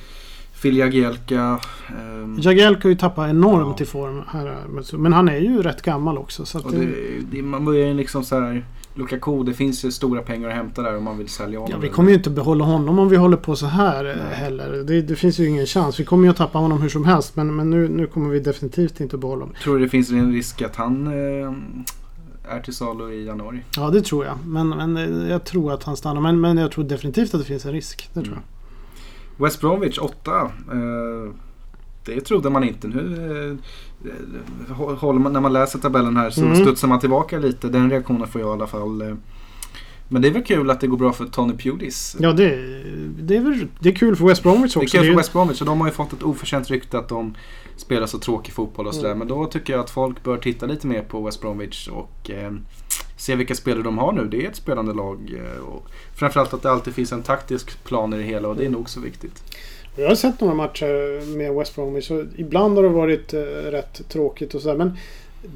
[0.67, 1.59] Phil Jagielka.
[2.01, 3.83] ehm, Jagielka har ju tappat enormt Ja.
[3.83, 4.57] i form här.
[4.99, 6.47] men han är ju rätt gammal också.
[6.47, 6.87] Så det, det,
[7.33, 8.65] det, man börjar ju liksom så här...
[8.95, 11.73] Lukaku, det finns ju stora pengar att hämta där om man vill sälja honom.
[11.73, 14.35] ja, vi kommer ju inte behålla honom om vi håller på så här eh, Nej.
[14.35, 14.73] heller.
[14.87, 16.01] Det, det finns ju ingen chans.
[16.01, 17.37] Vi kommer ju att tappa honom hur som helst.
[17.37, 19.57] Men, men nu, nu kommer vi definitivt inte behålla honom.
[19.63, 21.53] Tror du det finns en risk att han eh,
[22.57, 23.61] är till salu i januari?
[23.77, 24.35] Ja, det tror jag.
[24.47, 26.21] Men, men eh, jag tror att han stannar.
[26.21, 28.09] Men, men jag tror definitivt att det finns en risk.
[28.15, 28.39] Det tror Mm.
[28.39, 28.56] jag.
[29.37, 30.41] West Bromwich 8.
[30.73, 31.33] Eh,
[32.05, 32.89] det trodde man inte.
[32.89, 33.59] Nu
[34.69, 36.57] eh, man, när man läser tabellen här så Mm.
[36.57, 37.69] studsar man tillbaka lite.
[37.69, 39.01] Den reaktionen får jag i alla fall.
[39.03, 39.15] eh.
[40.09, 42.17] Men det är väl kul att det går bra för Tony Pulis.
[42.21, 42.49] Ja, det,
[43.19, 44.93] det, är väl, det är kul för West Bromwich Det är också.
[44.97, 46.99] kul Det är för ju- West Bromwich och de har ju fått ett oförtjänt rykte
[46.99, 47.35] att de
[47.77, 49.09] spelar så tråkig fotboll och sådär.
[49.09, 49.19] Mm.
[49.19, 52.53] Men då tycker jag att folk bör titta lite mer på West Bromwich och eh,
[53.17, 54.25] se vilka spelare de har nu.
[54.25, 55.35] Det är ett spelande lag.
[55.35, 58.65] Eh, och framförallt att det alltid finns en taktisk plan i det hela och det
[58.65, 59.43] är nog så viktigt.
[59.97, 64.09] Jag har sett några matcher med West Bromwich och ibland har det varit eh, rätt
[64.09, 64.77] tråkigt och sådär.
[64.77, 64.97] Men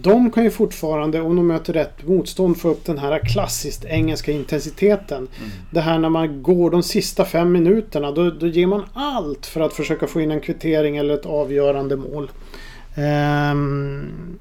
[0.01, 4.33] de kan ju fortfarande, om de möter rätt motstånd, få upp den här klassiskt engelska
[4.33, 5.17] intensiteten.
[5.17, 5.51] Mm.
[5.71, 9.61] Det här när man går de sista fem minuterna, då, då ger man allt för
[9.61, 12.31] att försöka få in en kvittering eller ett avgörande mål.
[12.97, 14.39] Ehm,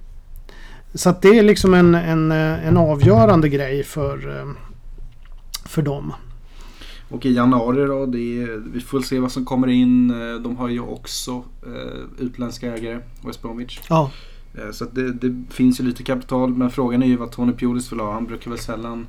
[0.93, 4.47] så att det är liksom en, en, eh, en avgörande grej för, eh,
[5.65, 6.13] för dem.
[7.09, 10.09] Och i januari då, är, vi får se vad som kommer in.
[10.11, 13.79] Eh, De har ju också eh, utländska ägare, West Bromwich.
[13.89, 14.11] Ja,
[14.71, 17.99] så det, det finns ju lite kapital men frågan är ju vad Tony Pulis vill
[17.99, 18.13] ha.
[18.13, 19.07] Han brukar väl sällan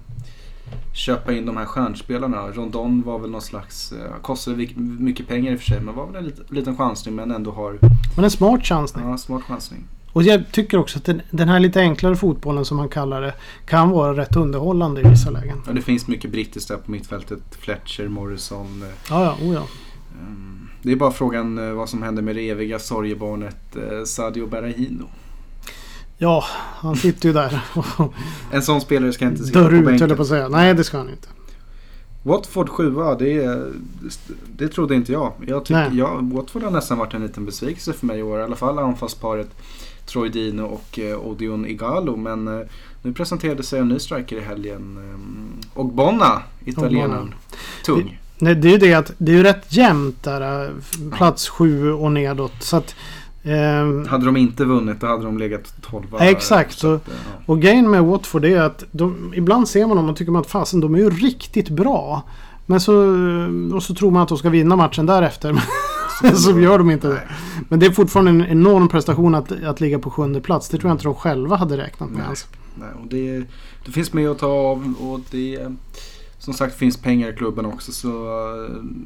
[0.94, 2.46] köpa in de här stjärnspelarna.
[2.50, 6.16] Rondon var väl någon slags, kostade mycket pengar i och för sig men var väl
[6.16, 7.78] en lit, liten chansning men ändå har
[8.16, 9.04] men en smart chansning.
[9.08, 9.84] ja, smart chansning.
[10.12, 13.34] Och jag tycker också att den, den här lite enklare fotbollen som man kallar det
[13.66, 15.62] kan vara rätt underhållande i vissa lägen.
[15.66, 17.40] Ja, det finns mycket brittiskt där på mittfältet.
[17.60, 18.82] Fletcher, Morrison.
[18.82, 19.62] eh, Ja, ja, oh ja.
[20.20, 24.46] ehm, det är bara frågan eh, vad som händer med det eviga sorgebarnet eh, Sadio
[24.46, 25.04] Berahino.
[26.18, 26.44] Ja,
[26.76, 27.60] han sitter ju där
[28.52, 30.08] En sån spelare ska inte sitta dör på ut bänken.
[30.08, 30.48] jag på att säga.
[30.48, 31.28] Nej, det ska han inte.
[32.22, 33.58] Watford 7 det,
[34.56, 35.32] det trodde inte jag.
[35.46, 38.40] jag, tycker, jag Watford har nästan varit en liten besvikelse för mig i år.
[38.40, 39.48] I alla fall anfallsparet
[40.06, 42.16] Troy Dino och eh, Odion Igalo.
[42.16, 42.66] Men eh,
[43.02, 44.96] nu presenterade sig en ny striker i helgen.
[44.98, 47.12] Eh, och Bonna, italienaren.
[47.12, 47.34] Ogbonna.
[47.84, 48.20] Tung.
[48.38, 50.64] Nej, det är ju det att det är rätt jämnt där.
[50.64, 50.70] eh,
[51.16, 52.62] Plats sju och nedåt.
[52.62, 52.94] Så att...
[53.42, 56.78] ehm, Hade de inte vunnit då hade de legat 12 Ja, exakt.
[56.78, 57.12] Så eh, ja.
[57.46, 60.50] och grejen med Watford är att de, ibland ser man dem och tycker man att
[60.50, 62.22] fasen de är ju riktigt bra.
[62.66, 62.94] Men så,
[63.74, 65.62] och så tror man att de ska vinna matchen därefter.
[66.22, 67.22] Men så gör de inte det.
[67.68, 70.68] Men det är fortfarande en enorm prestation att, att ligga på sjunde plats.
[70.68, 72.24] Det tror jag inte de själva hade räknat med Nej.
[72.24, 72.46] ens.
[72.74, 73.44] Nej, och det,
[73.84, 75.58] det finns mer att ta av och det
[76.38, 78.08] som sagt finns pengar i klubben också så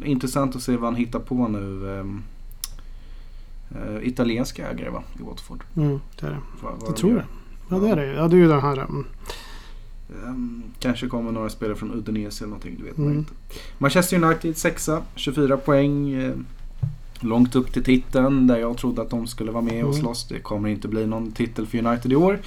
[0.02, 2.00] eh, intressant att se vad han hittar på nu.
[3.70, 5.64] Eh, italienska ägare va, i Watford.
[5.76, 6.38] Mm, det är det.
[6.62, 7.24] Vad Jag tror det.
[7.68, 8.06] Ja, det är det.
[8.06, 8.86] Ja, det är ju den här...
[10.24, 13.18] Um, kanske kommer några spelare från Udinese eller någonting, du vet man Mm.
[13.18, 13.32] inte.
[13.78, 16.12] Manchester United sexa, 24 poäng.
[16.12, 16.32] Eh,
[17.20, 20.02] långt upp till titeln där jag trodde att de skulle vara med och Mm.
[20.02, 20.28] slåss.
[20.28, 22.38] Det kommer inte bli någon titel för United i år.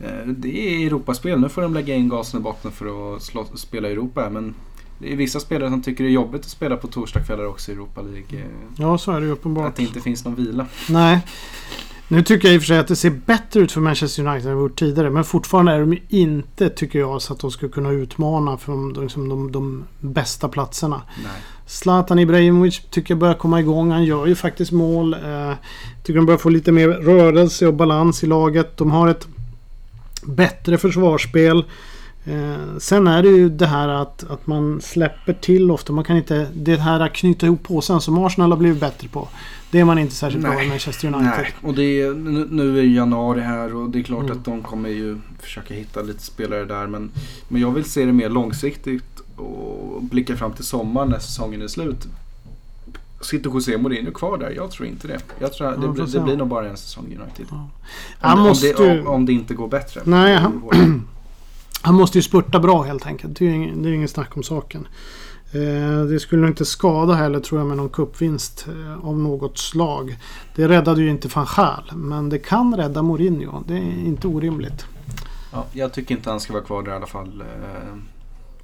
[0.00, 3.44] Eh, det är Europaspel, nu får de lägga in gasen i botten för att slå,
[3.54, 4.30] spela i Europa.
[4.30, 4.54] Men
[4.98, 7.74] det är vissa spelare som tycker det är jobbigt att spela på torsdagskvällar också i
[7.74, 8.44] Europa League.
[8.76, 9.76] Ja, så är det ju Att uppenbart.
[9.76, 10.66] det inte finns någon vila.
[10.88, 11.20] Nej.
[12.10, 14.50] Nu tycker jag i och för sig att det ser bättre ut för Manchester United
[14.50, 15.10] än det gjort tidigare.
[15.10, 19.02] Men fortfarande är de inte, tycker jag, så att de ska kunna utmana för de,
[19.02, 21.02] liksom de, de bästa platserna.
[21.22, 21.32] Nej.
[21.66, 23.90] Zlatan Ibrahimovic tycker jag börjar komma igång.
[23.90, 25.14] Han gör ju faktiskt mål.
[25.14, 25.52] Eh,
[26.02, 28.76] tycker de börjar få lite mer rörelse och balans i laget.
[28.76, 29.26] De har ett
[30.22, 31.64] bättre försvarsspel.
[32.28, 35.92] Eh, sen är det ju det här att, att man släpper till ofta.
[35.92, 36.46] Man kan inte...
[36.54, 39.28] Det här att knyta ihop påsen som Arsenal har blivit bättre på.
[39.70, 40.66] Det är man inte särskilt bra Nej.
[40.66, 41.32] i Manchester United.
[41.38, 42.14] Nej, och det är,
[42.50, 44.38] nu, är januari här och det är klart Mm.
[44.38, 46.86] att de kommer ju försöka hitta lite spelare där.
[46.86, 47.10] Men,
[47.48, 51.68] men jag vill se det mer långsiktigt och blicka fram till sommaren när säsongen är
[51.68, 52.06] slut.
[53.20, 54.50] Sitter José Mourinho kvar där?
[54.50, 55.18] Jag tror inte det.
[55.38, 57.46] Jag tror Ja, det, får blir- det blir nog bara en säsong United.
[57.50, 57.68] Ja.
[58.32, 60.00] Om, det- måste om, det, om, det inte går bättre.
[60.04, 60.62] Nej, han-
[61.88, 63.38] Han måste ju spurta bra helt enkelt.
[63.38, 64.86] Det är ju ingen, det är ingen snack om saken.
[65.52, 69.58] Eh, det skulle nog inte skada heller tror jag med någon cupvinst eh, av något
[69.58, 70.16] slag.
[70.56, 73.62] Det räddade ju inte van Gaal, men det kan rädda Mourinho.
[73.68, 74.86] Det är inte orimligt.
[75.52, 77.40] Ja, jag tycker inte han ska vara kvar där i alla fall.
[77.40, 77.98] Eh,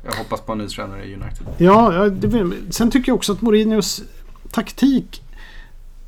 [0.05, 1.47] Jag hoppas på en ny tränare i United.
[1.59, 4.03] Ja, ja, det, sen tycker jag också att Mourinhos
[4.51, 5.23] taktik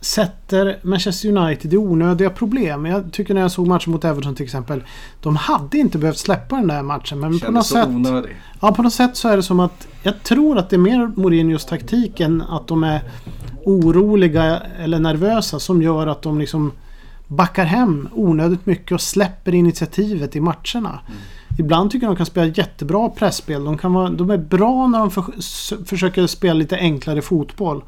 [0.06, 2.86] sätter Manchester United i onödiga problem.
[2.86, 4.84] Jag tycker när jag såg matchen mot Everton till exempel.
[5.20, 7.20] De hade inte behövt släppa den där matchen.
[7.20, 7.88] Men på något så sätt...
[7.88, 8.36] onödig.
[8.60, 11.12] Ja, på något sätt så är det som att jag tror att det är mer
[11.16, 13.02] Mourinhos taktik än att de är
[13.64, 16.72] oroliga eller nervösa som gör att de liksom
[17.26, 21.00] backar hem onödigt mycket och släpper initiativet i matcherna.
[21.06, 21.18] Mm.
[21.58, 23.64] Ibland tycker jag de kan spela jättebra pressspel.
[23.64, 25.24] De, kan vara, de är bra när de för,
[25.84, 27.82] försöker spela lite enklare fotboll.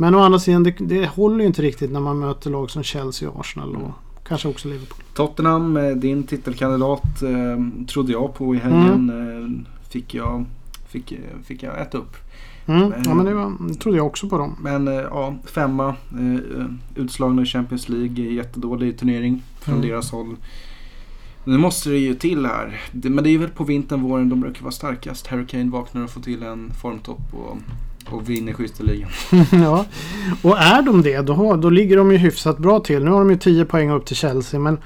[0.00, 2.82] Men å andra sidan, det, det håller ju inte riktigt när man möter lag som
[2.82, 3.92] Chelsea och Arsenal och Mm.
[4.28, 4.98] kanske också Liverpool.
[5.14, 9.10] Tottenham, din titelkandidat, eh, trodde jag på i helgen.
[9.10, 10.44] Eh, fick, jag,
[10.88, 11.12] fick,
[11.44, 12.16] fick jag äta upp.
[12.66, 12.92] Mm.
[13.04, 14.56] Ja, men det, var, det trodde jag också på dem.
[14.60, 15.94] Men eh, ja, femma.
[16.94, 18.24] Utslagna i Champions League.
[18.32, 19.88] Jättedålig turnering från Mm.
[19.88, 20.36] deras håll.
[21.44, 22.80] Nu måste det ju till här.
[22.92, 25.26] Men det är väl på vintern, våren de brukar vara starkast.
[25.26, 27.56] Harry Kane vaknar och får till en formtopp och,
[28.10, 29.10] och vinner skytteligan.
[29.52, 29.84] ja.
[30.42, 33.04] Och är de det, då, då ligger de ju hyfsat bra till.
[33.04, 34.60] Nu har de ju 10 poäng upp till Chelsea.
[34.60, 34.78] Men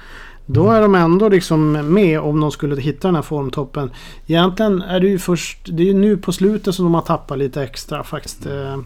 [0.45, 3.91] då är de ändå liksom med om de skulle hitta den här formtoppen.
[4.27, 7.37] Egentligen är det ju först, det är ju nu på slutet som de har tappat
[7.37, 8.45] lite extra faktiskt.
[8.45, 8.79] Eh,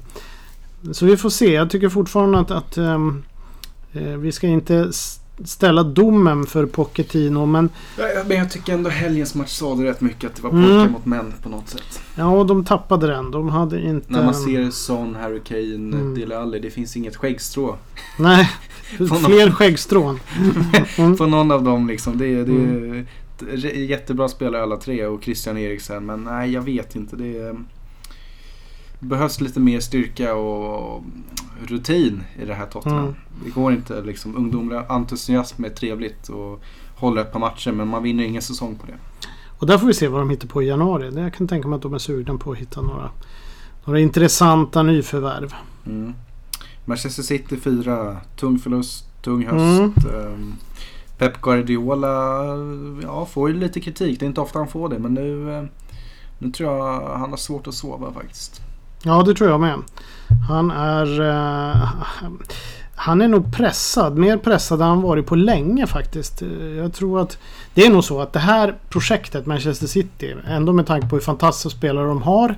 [0.92, 1.54] så vi får se.
[1.54, 3.24] Jag tycker fortfarande att, att ehm,
[3.94, 4.90] eh, vi ska inte
[5.46, 7.46] ställa domen för Pochettino.
[7.46, 7.70] Men
[8.28, 10.64] men jag tycker ändå helgens match sa det rätt mycket att det var Mm.
[10.70, 12.02] pojkar mot män på något sätt.
[12.16, 13.32] ja, de tappade den.
[13.32, 14.12] De hade inte...
[14.14, 16.16] När man ser Son, Harry Kane, Mm.
[16.16, 17.76] Dele Alli, det finns inget skäggstrå.
[18.20, 18.50] Nej,
[19.00, 20.20] någon- fler skäggstrån.
[20.98, 21.18] Mm.
[21.18, 22.18] På någon av dem liksom.
[22.18, 23.06] Det är, det Mm.
[23.54, 26.06] är jättebra spelare alla tre och Christian Eriksen.
[26.06, 27.16] Men nej, jag vet inte.
[27.16, 27.56] Det är,
[29.00, 31.04] behövs lite mer styrka och
[31.66, 33.00] rutin i det här Tottenham.
[33.00, 33.16] Mm.
[33.46, 34.38] Det går inte liksom.
[34.38, 36.64] Ungdomlig entusiasm är trevligt och
[36.96, 38.98] håller ett par matcher men man vinner ingen säsong på det.
[39.60, 41.22] Och där får vi se vad de hittar på i januari.
[41.22, 43.10] Jag kan tänka mig att de är sugna på att hitta några,
[43.86, 45.54] några intressanta nyförvärv.
[45.86, 46.14] Mm.
[46.86, 49.98] Manchester City 4, tung förlust, tung höst.
[50.06, 50.26] Mm.
[50.26, 50.54] Ehm,
[51.18, 52.44] Pep Guardiola
[53.04, 54.20] ja, får ju lite kritik.
[54.20, 55.64] Det är inte ofta han får det men nu, eh,
[56.40, 58.62] nu tror jag han har svårt att sova faktiskt.
[59.04, 59.76] Ja, det tror jag med.
[60.50, 61.22] Han är...
[61.22, 61.90] eh,
[63.00, 64.18] han är nog pressad.
[64.18, 66.42] Mer pressad än han varit på länge faktiskt.
[66.78, 67.38] Jag tror att
[67.74, 71.22] det är nog så att det här projektet Manchester City, ändå med tanke på hur
[71.24, 72.56] fantastiska spelare de har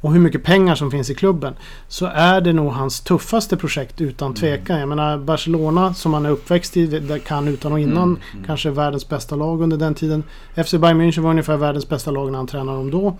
[0.00, 1.54] och hur mycket pengar som finns i klubben,
[1.88, 4.36] så är det nog hans tuffaste projekt utan Mm.
[4.36, 4.78] tvekan.
[4.80, 8.44] Jag menar Barcelona som han är uppväxt i, där kan utan och innan Mm, mm.
[8.46, 10.22] kanske världens bästa lag under den tiden.
[10.64, 13.16] FC Bayern München var ungefär världens bästa lag när han tränade dem då.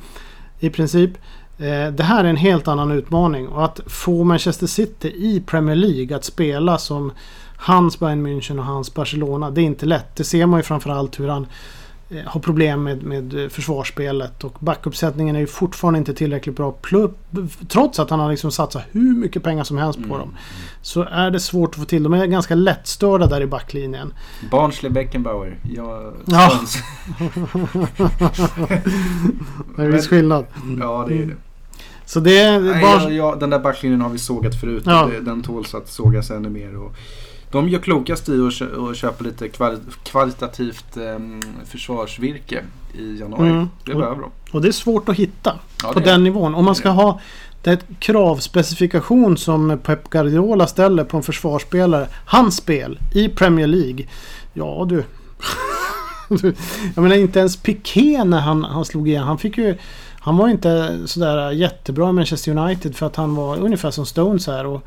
[0.60, 1.10] I princip.
[1.62, 5.76] Eh, Det här är en helt annan utmaning och att få Manchester City i Premier
[5.76, 7.12] League att spela som
[7.56, 9.50] hans Bayern München och hans Barcelona.
[9.50, 10.16] Det är inte lätt.
[10.16, 11.46] Det ser man ju framförallt hur han
[12.10, 16.74] eh, har problem med, med eh, försvarsspelet och backuppsättningen är ju fortfarande inte tillräckligt bra.
[17.68, 20.18] Trots att han har liksom satsat hur mycket pengar som helst på Mm.
[20.18, 20.36] dem.
[20.82, 22.02] Så är det svårt att få till.
[22.02, 24.12] De är ganska lättstörda där i backlinjen.
[24.50, 25.58] Barnsley Beckenbauer.
[25.74, 26.50] Jag, Ja.
[29.76, 30.44] Det är viss skillnad.
[30.80, 31.34] ja, det är det.
[32.12, 33.02] Så det är Nej, bara...
[33.02, 34.82] ja, ja, den där backlinjen har vi sågat förut.
[34.86, 35.08] Ja.
[35.12, 36.76] Det- Den tåls att sågas ännu mer.
[36.76, 36.94] Och
[37.50, 42.62] De gör klokast i att kö- köpa lite kvali- kvalitativt um, försvarsvirke
[42.98, 43.50] i januari.
[43.50, 43.68] Mm.
[43.84, 44.30] Det behöver de.
[44.52, 46.54] Och det är svårt att hitta Ja, på det den nivån.
[46.54, 47.20] Om man ska ha
[47.62, 52.08] den kravspecifikation som Pep Guardiola ställer på en försvarsspelare.
[52.26, 54.06] Hans spel i Premier League.
[54.54, 55.04] Ja du.
[56.42, 56.54] Du,
[56.94, 59.22] Jag menar inte ens Piqué när han, han slog igen.
[59.24, 59.76] Han fick ju...
[60.24, 64.46] Han var inte sådär jättebra i Manchester United för att han var ungefär som Stones
[64.46, 64.66] här.
[64.66, 64.82] Och,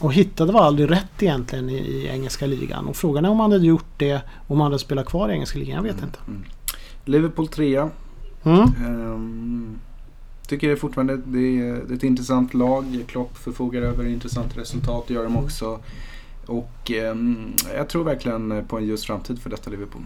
[0.00, 2.86] och hittade var aldrig rätt egentligen i, i engelska ligan.
[2.86, 5.58] Och frågan är om han hade gjort det om han hade spelat kvar i engelska
[5.58, 5.76] ligan.
[5.76, 6.18] Jag vet inte.
[6.28, 6.44] Mm.
[7.04, 7.88] Liverpool 3.
[8.42, 8.60] Mm.
[8.86, 9.78] Um,
[10.46, 13.04] tycker jag fortfarande det är, det är ett intressant lag.
[13.08, 15.10] Klopp förfogar över intressanta resultat.
[15.10, 15.78] Gör de också.
[16.46, 20.02] Och ehm, jag tror verkligen på en ljus framtid för detta Liverpool.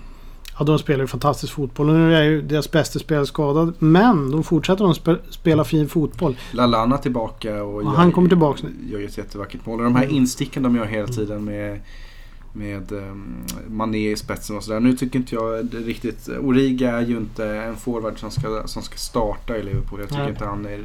[0.59, 1.89] Ja, de spelar ju fantastisk fotboll.
[1.89, 3.75] Och nu är ju deras bästa spelare skadad.
[3.79, 6.37] Men de fortsätter spe, spela fin fotboll.
[6.53, 8.71] Lallana tillbaka och Ja, han kommer tillbaks nu.
[8.91, 9.79] gör ett jättevackert mål.
[9.79, 10.17] Och de här Mm.
[10.17, 11.81] insticken de gör hela tiden med,
[12.53, 13.35] med um,
[13.69, 14.81] Mané i spetsen och sådär.
[14.81, 16.29] Nu tycker inte jag riktigt...
[16.29, 20.01] Origa är ju inte en forward som ska, som ska starta i Liverpool.
[20.01, 20.31] Jag tycker Nej.
[20.31, 20.81] inte han är...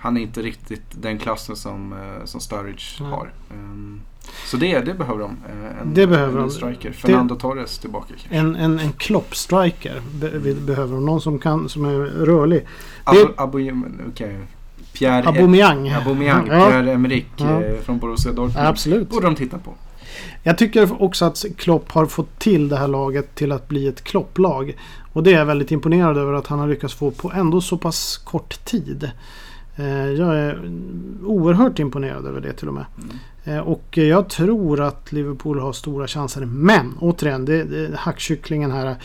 [0.00, 3.10] Han är inte riktigt den klassen som, eh, som Sturridge Nej.
[3.10, 3.32] har.
[3.50, 4.00] Ehm,
[4.46, 5.30] så det, det behöver de.
[5.48, 6.50] eh, En, Det behöver en de.
[6.50, 6.92] striker.
[6.92, 8.34] Fernando Torres tillbaka kanske.
[8.36, 11.06] En, en, en Klopp-striker be, vi behöver de.
[11.06, 12.66] Någon som, kan, som är rörlig.
[13.04, 13.72] Abu, Abu,
[14.08, 14.34] okay.
[14.92, 15.88] Pierre Aubameyang.
[15.90, 17.62] Aubameyang, Ja, Pierre-Emerick Ja.
[17.62, 18.66] eh, från Borussia Dortmund.
[18.66, 19.10] absolut.
[19.10, 19.74] borde de titta på.
[20.42, 24.04] Jag tycker också att Klopp har fått till det här laget till att bli ett
[24.04, 24.76] Klopp-lag.
[25.12, 27.78] Och det är jag väldigt imponerad över att han har lyckats få på ändå så
[27.78, 29.10] pass kort tid.
[29.76, 30.70] Eh, Jag är
[31.24, 32.84] oerhört imponerad över det till och med.
[33.02, 33.16] Mm.
[33.48, 36.44] Eh, Och jag tror att Liverpool har stora chanser.
[36.44, 38.96] Men återigen, det, det, hackkycklingen här.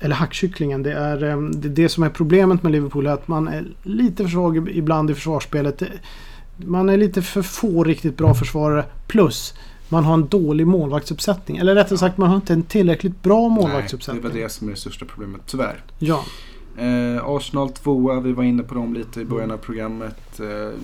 [0.00, 3.48] Eller hackkycklingen, det är eh, det, det som är problemet med Liverpool är att man
[3.48, 5.82] är lite för svag ibland i försvarsspelet.
[6.56, 8.84] Man är lite för få riktigt bra försvarare.
[9.06, 9.54] Plus
[9.88, 11.56] man har en dålig målvaktsuppsättning.
[11.56, 14.22] Eller rättare sagt, man har inte en tillräckligt bra Nej, det målvaktsuppsättning.
[14.24, 15.84] var det som är det största problemet, tyvärr.
[15.98, 16.24] Ja,
[16.76, 20.40] Eh, Arsenal tvåa, vi var inne på dem lite i början av programmet.
[20.40, 20.78] Eh,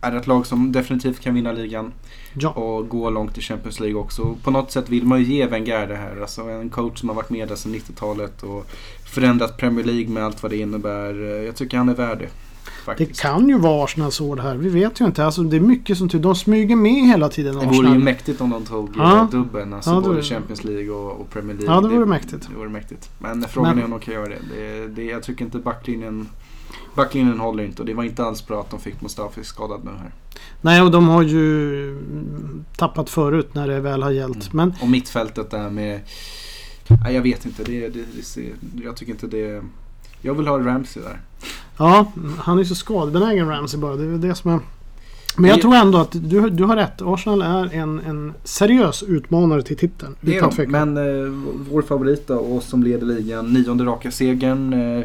[0.00, 1.92] är ett lag som definitivt kan vinna ligan
[2.34, 2.50] ja.
[2.50, 4.36] och gå långt i Champions League också.
[4.42, 6.20] På något sätt vill man ju ge Wenger det här.
[6.20, 8.66] Alltså en coach som har varit med där sedan 90-talet och
[9.04, 11.22] förändrat Premier League med allt vad det innebär.
[11.22, 12.28] Eh, Jag tycker han är värd det.
[12.64, 13.20] Det Faktiskt.
[13.20, 14.56] kan ju vara Arsenals år det här.
[14.56, 15.24] Vi vet ju inte.
[15.24, 16.22] Alltså, det är mycket som tyder.
[16.22, 17.98] De smyger med hela tiden Det vore ju Arsenal.
[17.98, 19.16] mäktigt om de tog Ja.
[19.32, 19.38] ja.
[19.38, 19.72] dubben.
[19.74, 21.74] Alltså Ja, det både vore- Champions League och, och Premier League.
[21.74, 22.48] Ja, det vore mäktigt.
[22.50, 23.10] Det vore mäktigt.
[23.18, 24.38] Men frågan Men- är om de kan göra det.
[24.56, 26.28] det, det jag tycker inte backlinjen,
[26.94, 27.82] backlinjen håller inte.
[27.82, 30.12] Och det var inte alls bra att de fick Mustafi skadad nu här.
[30.60, 31.98] Nej, och de har ju
[32.76, 34.52] tappat förut när det väl har gällt.
[34.52, 34.68] Mm.
[34.68, 36.00] Men Och mittfältet där med...
[37.04, 37.64] Nej, jag vet inte.
[37.64, 38.52] Det, det, det,
[38.84, 39.62] jag tycker inte det...
[40.22, 41.20] Jag vill ha Ramsey där.
[41.78, 43.96] ja, han är så skadebenägen Ramsey bara.
[43.96, 44.60] Det är det som är...
[45.36, 47.02] Men jag tror ändå att du, du har rätt.
[47.02, 50.16] Arsenal är en, en seriös utmanare till titeln.
[50.20, 50.66] Det är de.
[50.66, 51.32] Men eh,
[51.70, 54.72] vår favorit då, och som leder ligan, nionde raka segern.
[54.72, 55.04] Eh,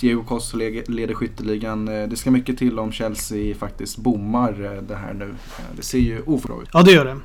[0.00, 1.88] Diego Costa le- leder skytteligan.
[1.88, 5.24] Eh, det ska mycket till om Chelsea faktiskt bommar eh, det här nu.
[5.28, 6.68] Eh, det ser ju oförbra ut.
[6.72, 7.16] Ja, det gör det.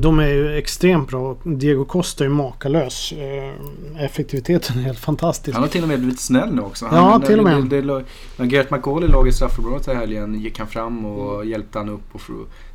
[0.00, 1.36] De är ju extremt bra.
[1.44, 3.12] Diego Costa är ju makalös.
[3.98, 5.54] Effektiviteten är helt fantastisk.
[5.54, 6.86] Han har till och med blivit snäll nu också.
[6.86, 7.64] Han, Ja, till och med.
[7.64, 8.04] Det, det,
[8.36, 12.14] när Gareth McCauley låg i straffområdet i helgen gick han fram och hjälpte han upp
[12.14, 12.20] och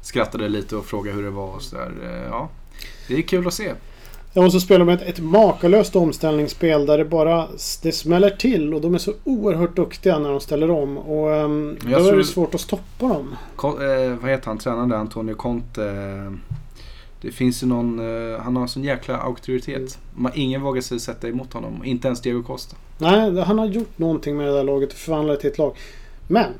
[0.01, 1.91] skrattade lite och frågade hur det var och sådär.
[2.30, 2.49] Ja,
[3.08, 3.71] det är kul att se.
[4.33, 7.47] Ja, och så spelar de ett, ett makalöst omställningsspel där det bara
[7.81, 10.97] det smäller till och de är så oerhört duktiga när de ställer om.
[10.97, 13.35] Och um, då är det svårt att stoppa dem.
[13.63, 15.85] Eh, vad heter han, tränaren där, Antonio Conte.
[15.85, 16.31] Eh,
[17.21, 19.99] det finns ju någon, eh, han har en sån jäkla auktoritet.
[20.15, 21.85] Man, ingen vågar sig sätta emot honom.
[21.85, 22.75] Inte ens Diego Costa.
[22.97, 25.75] Nej, han har gjort någonting med det där laget och förvandlat det till ett lag.
[26.27, 26.51] Men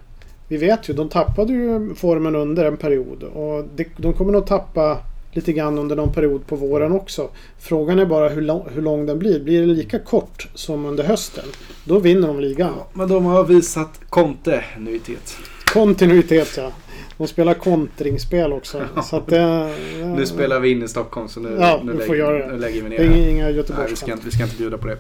[0.48, 3.24] vi vet ju, de tappade ju formen under en period.
[3.24, 3.66] Och
[3.98, 4.98] de kommer nog tappa
[5.32, 7.30] lite grann under någon period på våren också.
[7.60, 9.40] Frågan är bara hur, lång, hur lång den blir.
[9.40, 11.44] Blir det lika kort som under hösten?
[11.86, 12.74] Då vinner de ligan.
[12.94, 15.38] men de har visat kontinuitet.
[15.74, 16.72] Kontinuitet ja.
[17.18, 18.82] De spelar kontringsspel också.
[19.04, 19.76] Så att det,
[20.16, 22.52] Nu spelar vi in i Stockholm så nu, Ja, nu, lägger, får göra det.
[22.52, 24.88] nu lägger vi ner inga, inga Nej, vi ska, inte, vi ska inte bjuda på
[24.88, 24.98] det.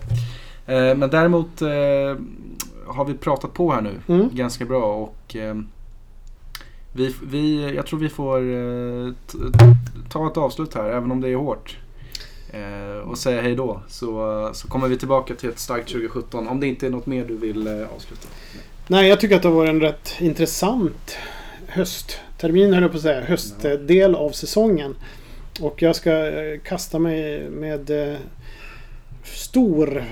[0.66, 1.68] Eh, men däremot eh,
[2.88, 4.30] har vi pratat på här nu Mm.
[4.34, 5.56] ganska bra och eh,
[6.94, 9.14] vi, vi, jag tror vi får eh,
[10.10, 11.78] ta ett avslut här även om det är hårt.
[12.52, 13.82] Eh, och säga hej då.
[13.88, 17.26] Så, så kommer vi tillbaka till ett starkt 2017 om det inte är något mer
[17.26, 18.28] du vill eh, avsluta.
[18.88, 21.18] Nej, jag tycker att det har varit en rätt intressant
[21.68, 23.22] hösttermin, höll jag på att säga.
[23.22, 24.96] Höstdel av säsongen.
[25.62, 26.32] Och jag ska
[26.64, 27.92] kasta mig med
[29.24, 30.04] stor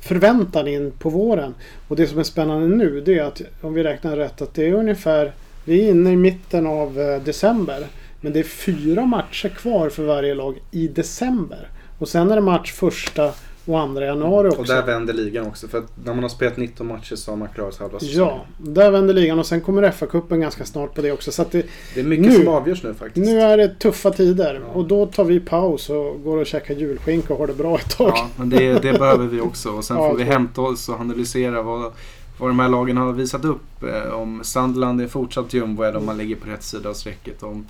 [0.00, 1.54] förväntan in på våren.
[1.88, 4.68] Och det som är spännande nu det är att om vi räknar rätt att det
[4.68, 5.32] är ungefär
[5.66, 7.86] vi är inne i mitten av eh, december.
[8.20, 11.68] Men det är fyra matcher kvar för varje lag i december.
[11.98, 13.32] Och sen är det match första
[13.64, 14.60] och andra januari också.
[14.60, 15.68] Och där vänder ligan också.
[15.68, 18.18] För att när man har spelat 19 matcher så har man klarat halva säsongen.
[18.18, 21.32] Ja, där vänder ligan och sen kommer FA-cupen ganska snart på det också.
[21.32, 23.26] Så att det, Det är mycket Nu- som avgörs nu faktiskt.
[23.26, 24.72] nu är det tuffa tider Ja.
[24.72, 27.96] och då tar vi paus och går och käkar julskinka och har det bra ett
[27.96, 28.12] tag.
[28.14, 29.70] Ja, men det, det behöver vi också.
[29.70, 31.92] Och sen Ja, får vi hämta oss och analysera vad,
[32.38, 33.82] vad de här lagen har visat upp.
[33.82, 37.42] Eh, om Sunderland är fortsatt jumbo eller om man ligger på rätt sida av strecket.
[37.42, 37.66] Om,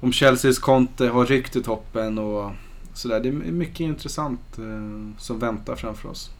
[0.00, 2.50] om Chelseas Conte har ryckt i toppen och
[2.94, 3.20] sådär.
[3.20, 6.30] Det är mycket intressant eh, som väntar framför oss.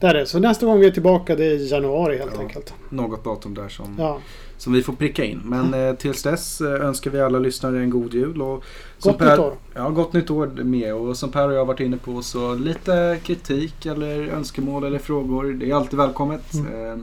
[0.00, 0.26] Där är det.
[0.26, 2.40] Så nästa gång vi är tillbaka det är i januari helt Ja.
[2.40, 2.74] enkelt.
[2.88, 4.18] Något datum där som, Ja.
[4.56, 5.40] som vi får pricka in.
[5.44, 8.42] Men eh, tills dess eh, önskar vi alla lyssnare en god jul.
[8.42, 8.64] Och
[9.00, 9.54] Gott nytt år.
[9.74, 10.94] Ja, gott nytt år med.
[10.94, 14.98] Och som Per och jag har varit inne på så lite kritik eller önskemål eller
[14.98, 15.44] frågor.
[15.52, 16.54] Det är alltid välkommet.
[16.54, 16.90] Mm.
[16.92, 16.96] Eh,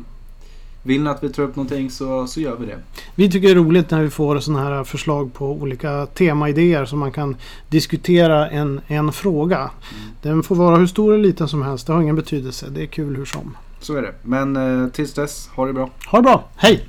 [0.84, 2.80] Vill ni att vi tar upp någonting så, så gör vi det.
[3.16, 7.00] Vi tycker det är roligt när vi får sådana här förslag på olika temaidéer som
[7.00, 7.36] man kan
[7.70, 9.58] diskutera en, en fråga.
[9.58, 9.72] Mm.
[10.22, 11.88] Den får vara hur stor eller liten som helst.
[11.88, 12.66] Det har ingen betydelse.
[12.70, 13.58] Det är kul hur som.
[13.80, 14.14] Så är det.
[14.22, 15.90] Men eh, tills dess, ha det bra.
[16.08, 16.44] Ha det bra.
[16.56, 16.88] Hej!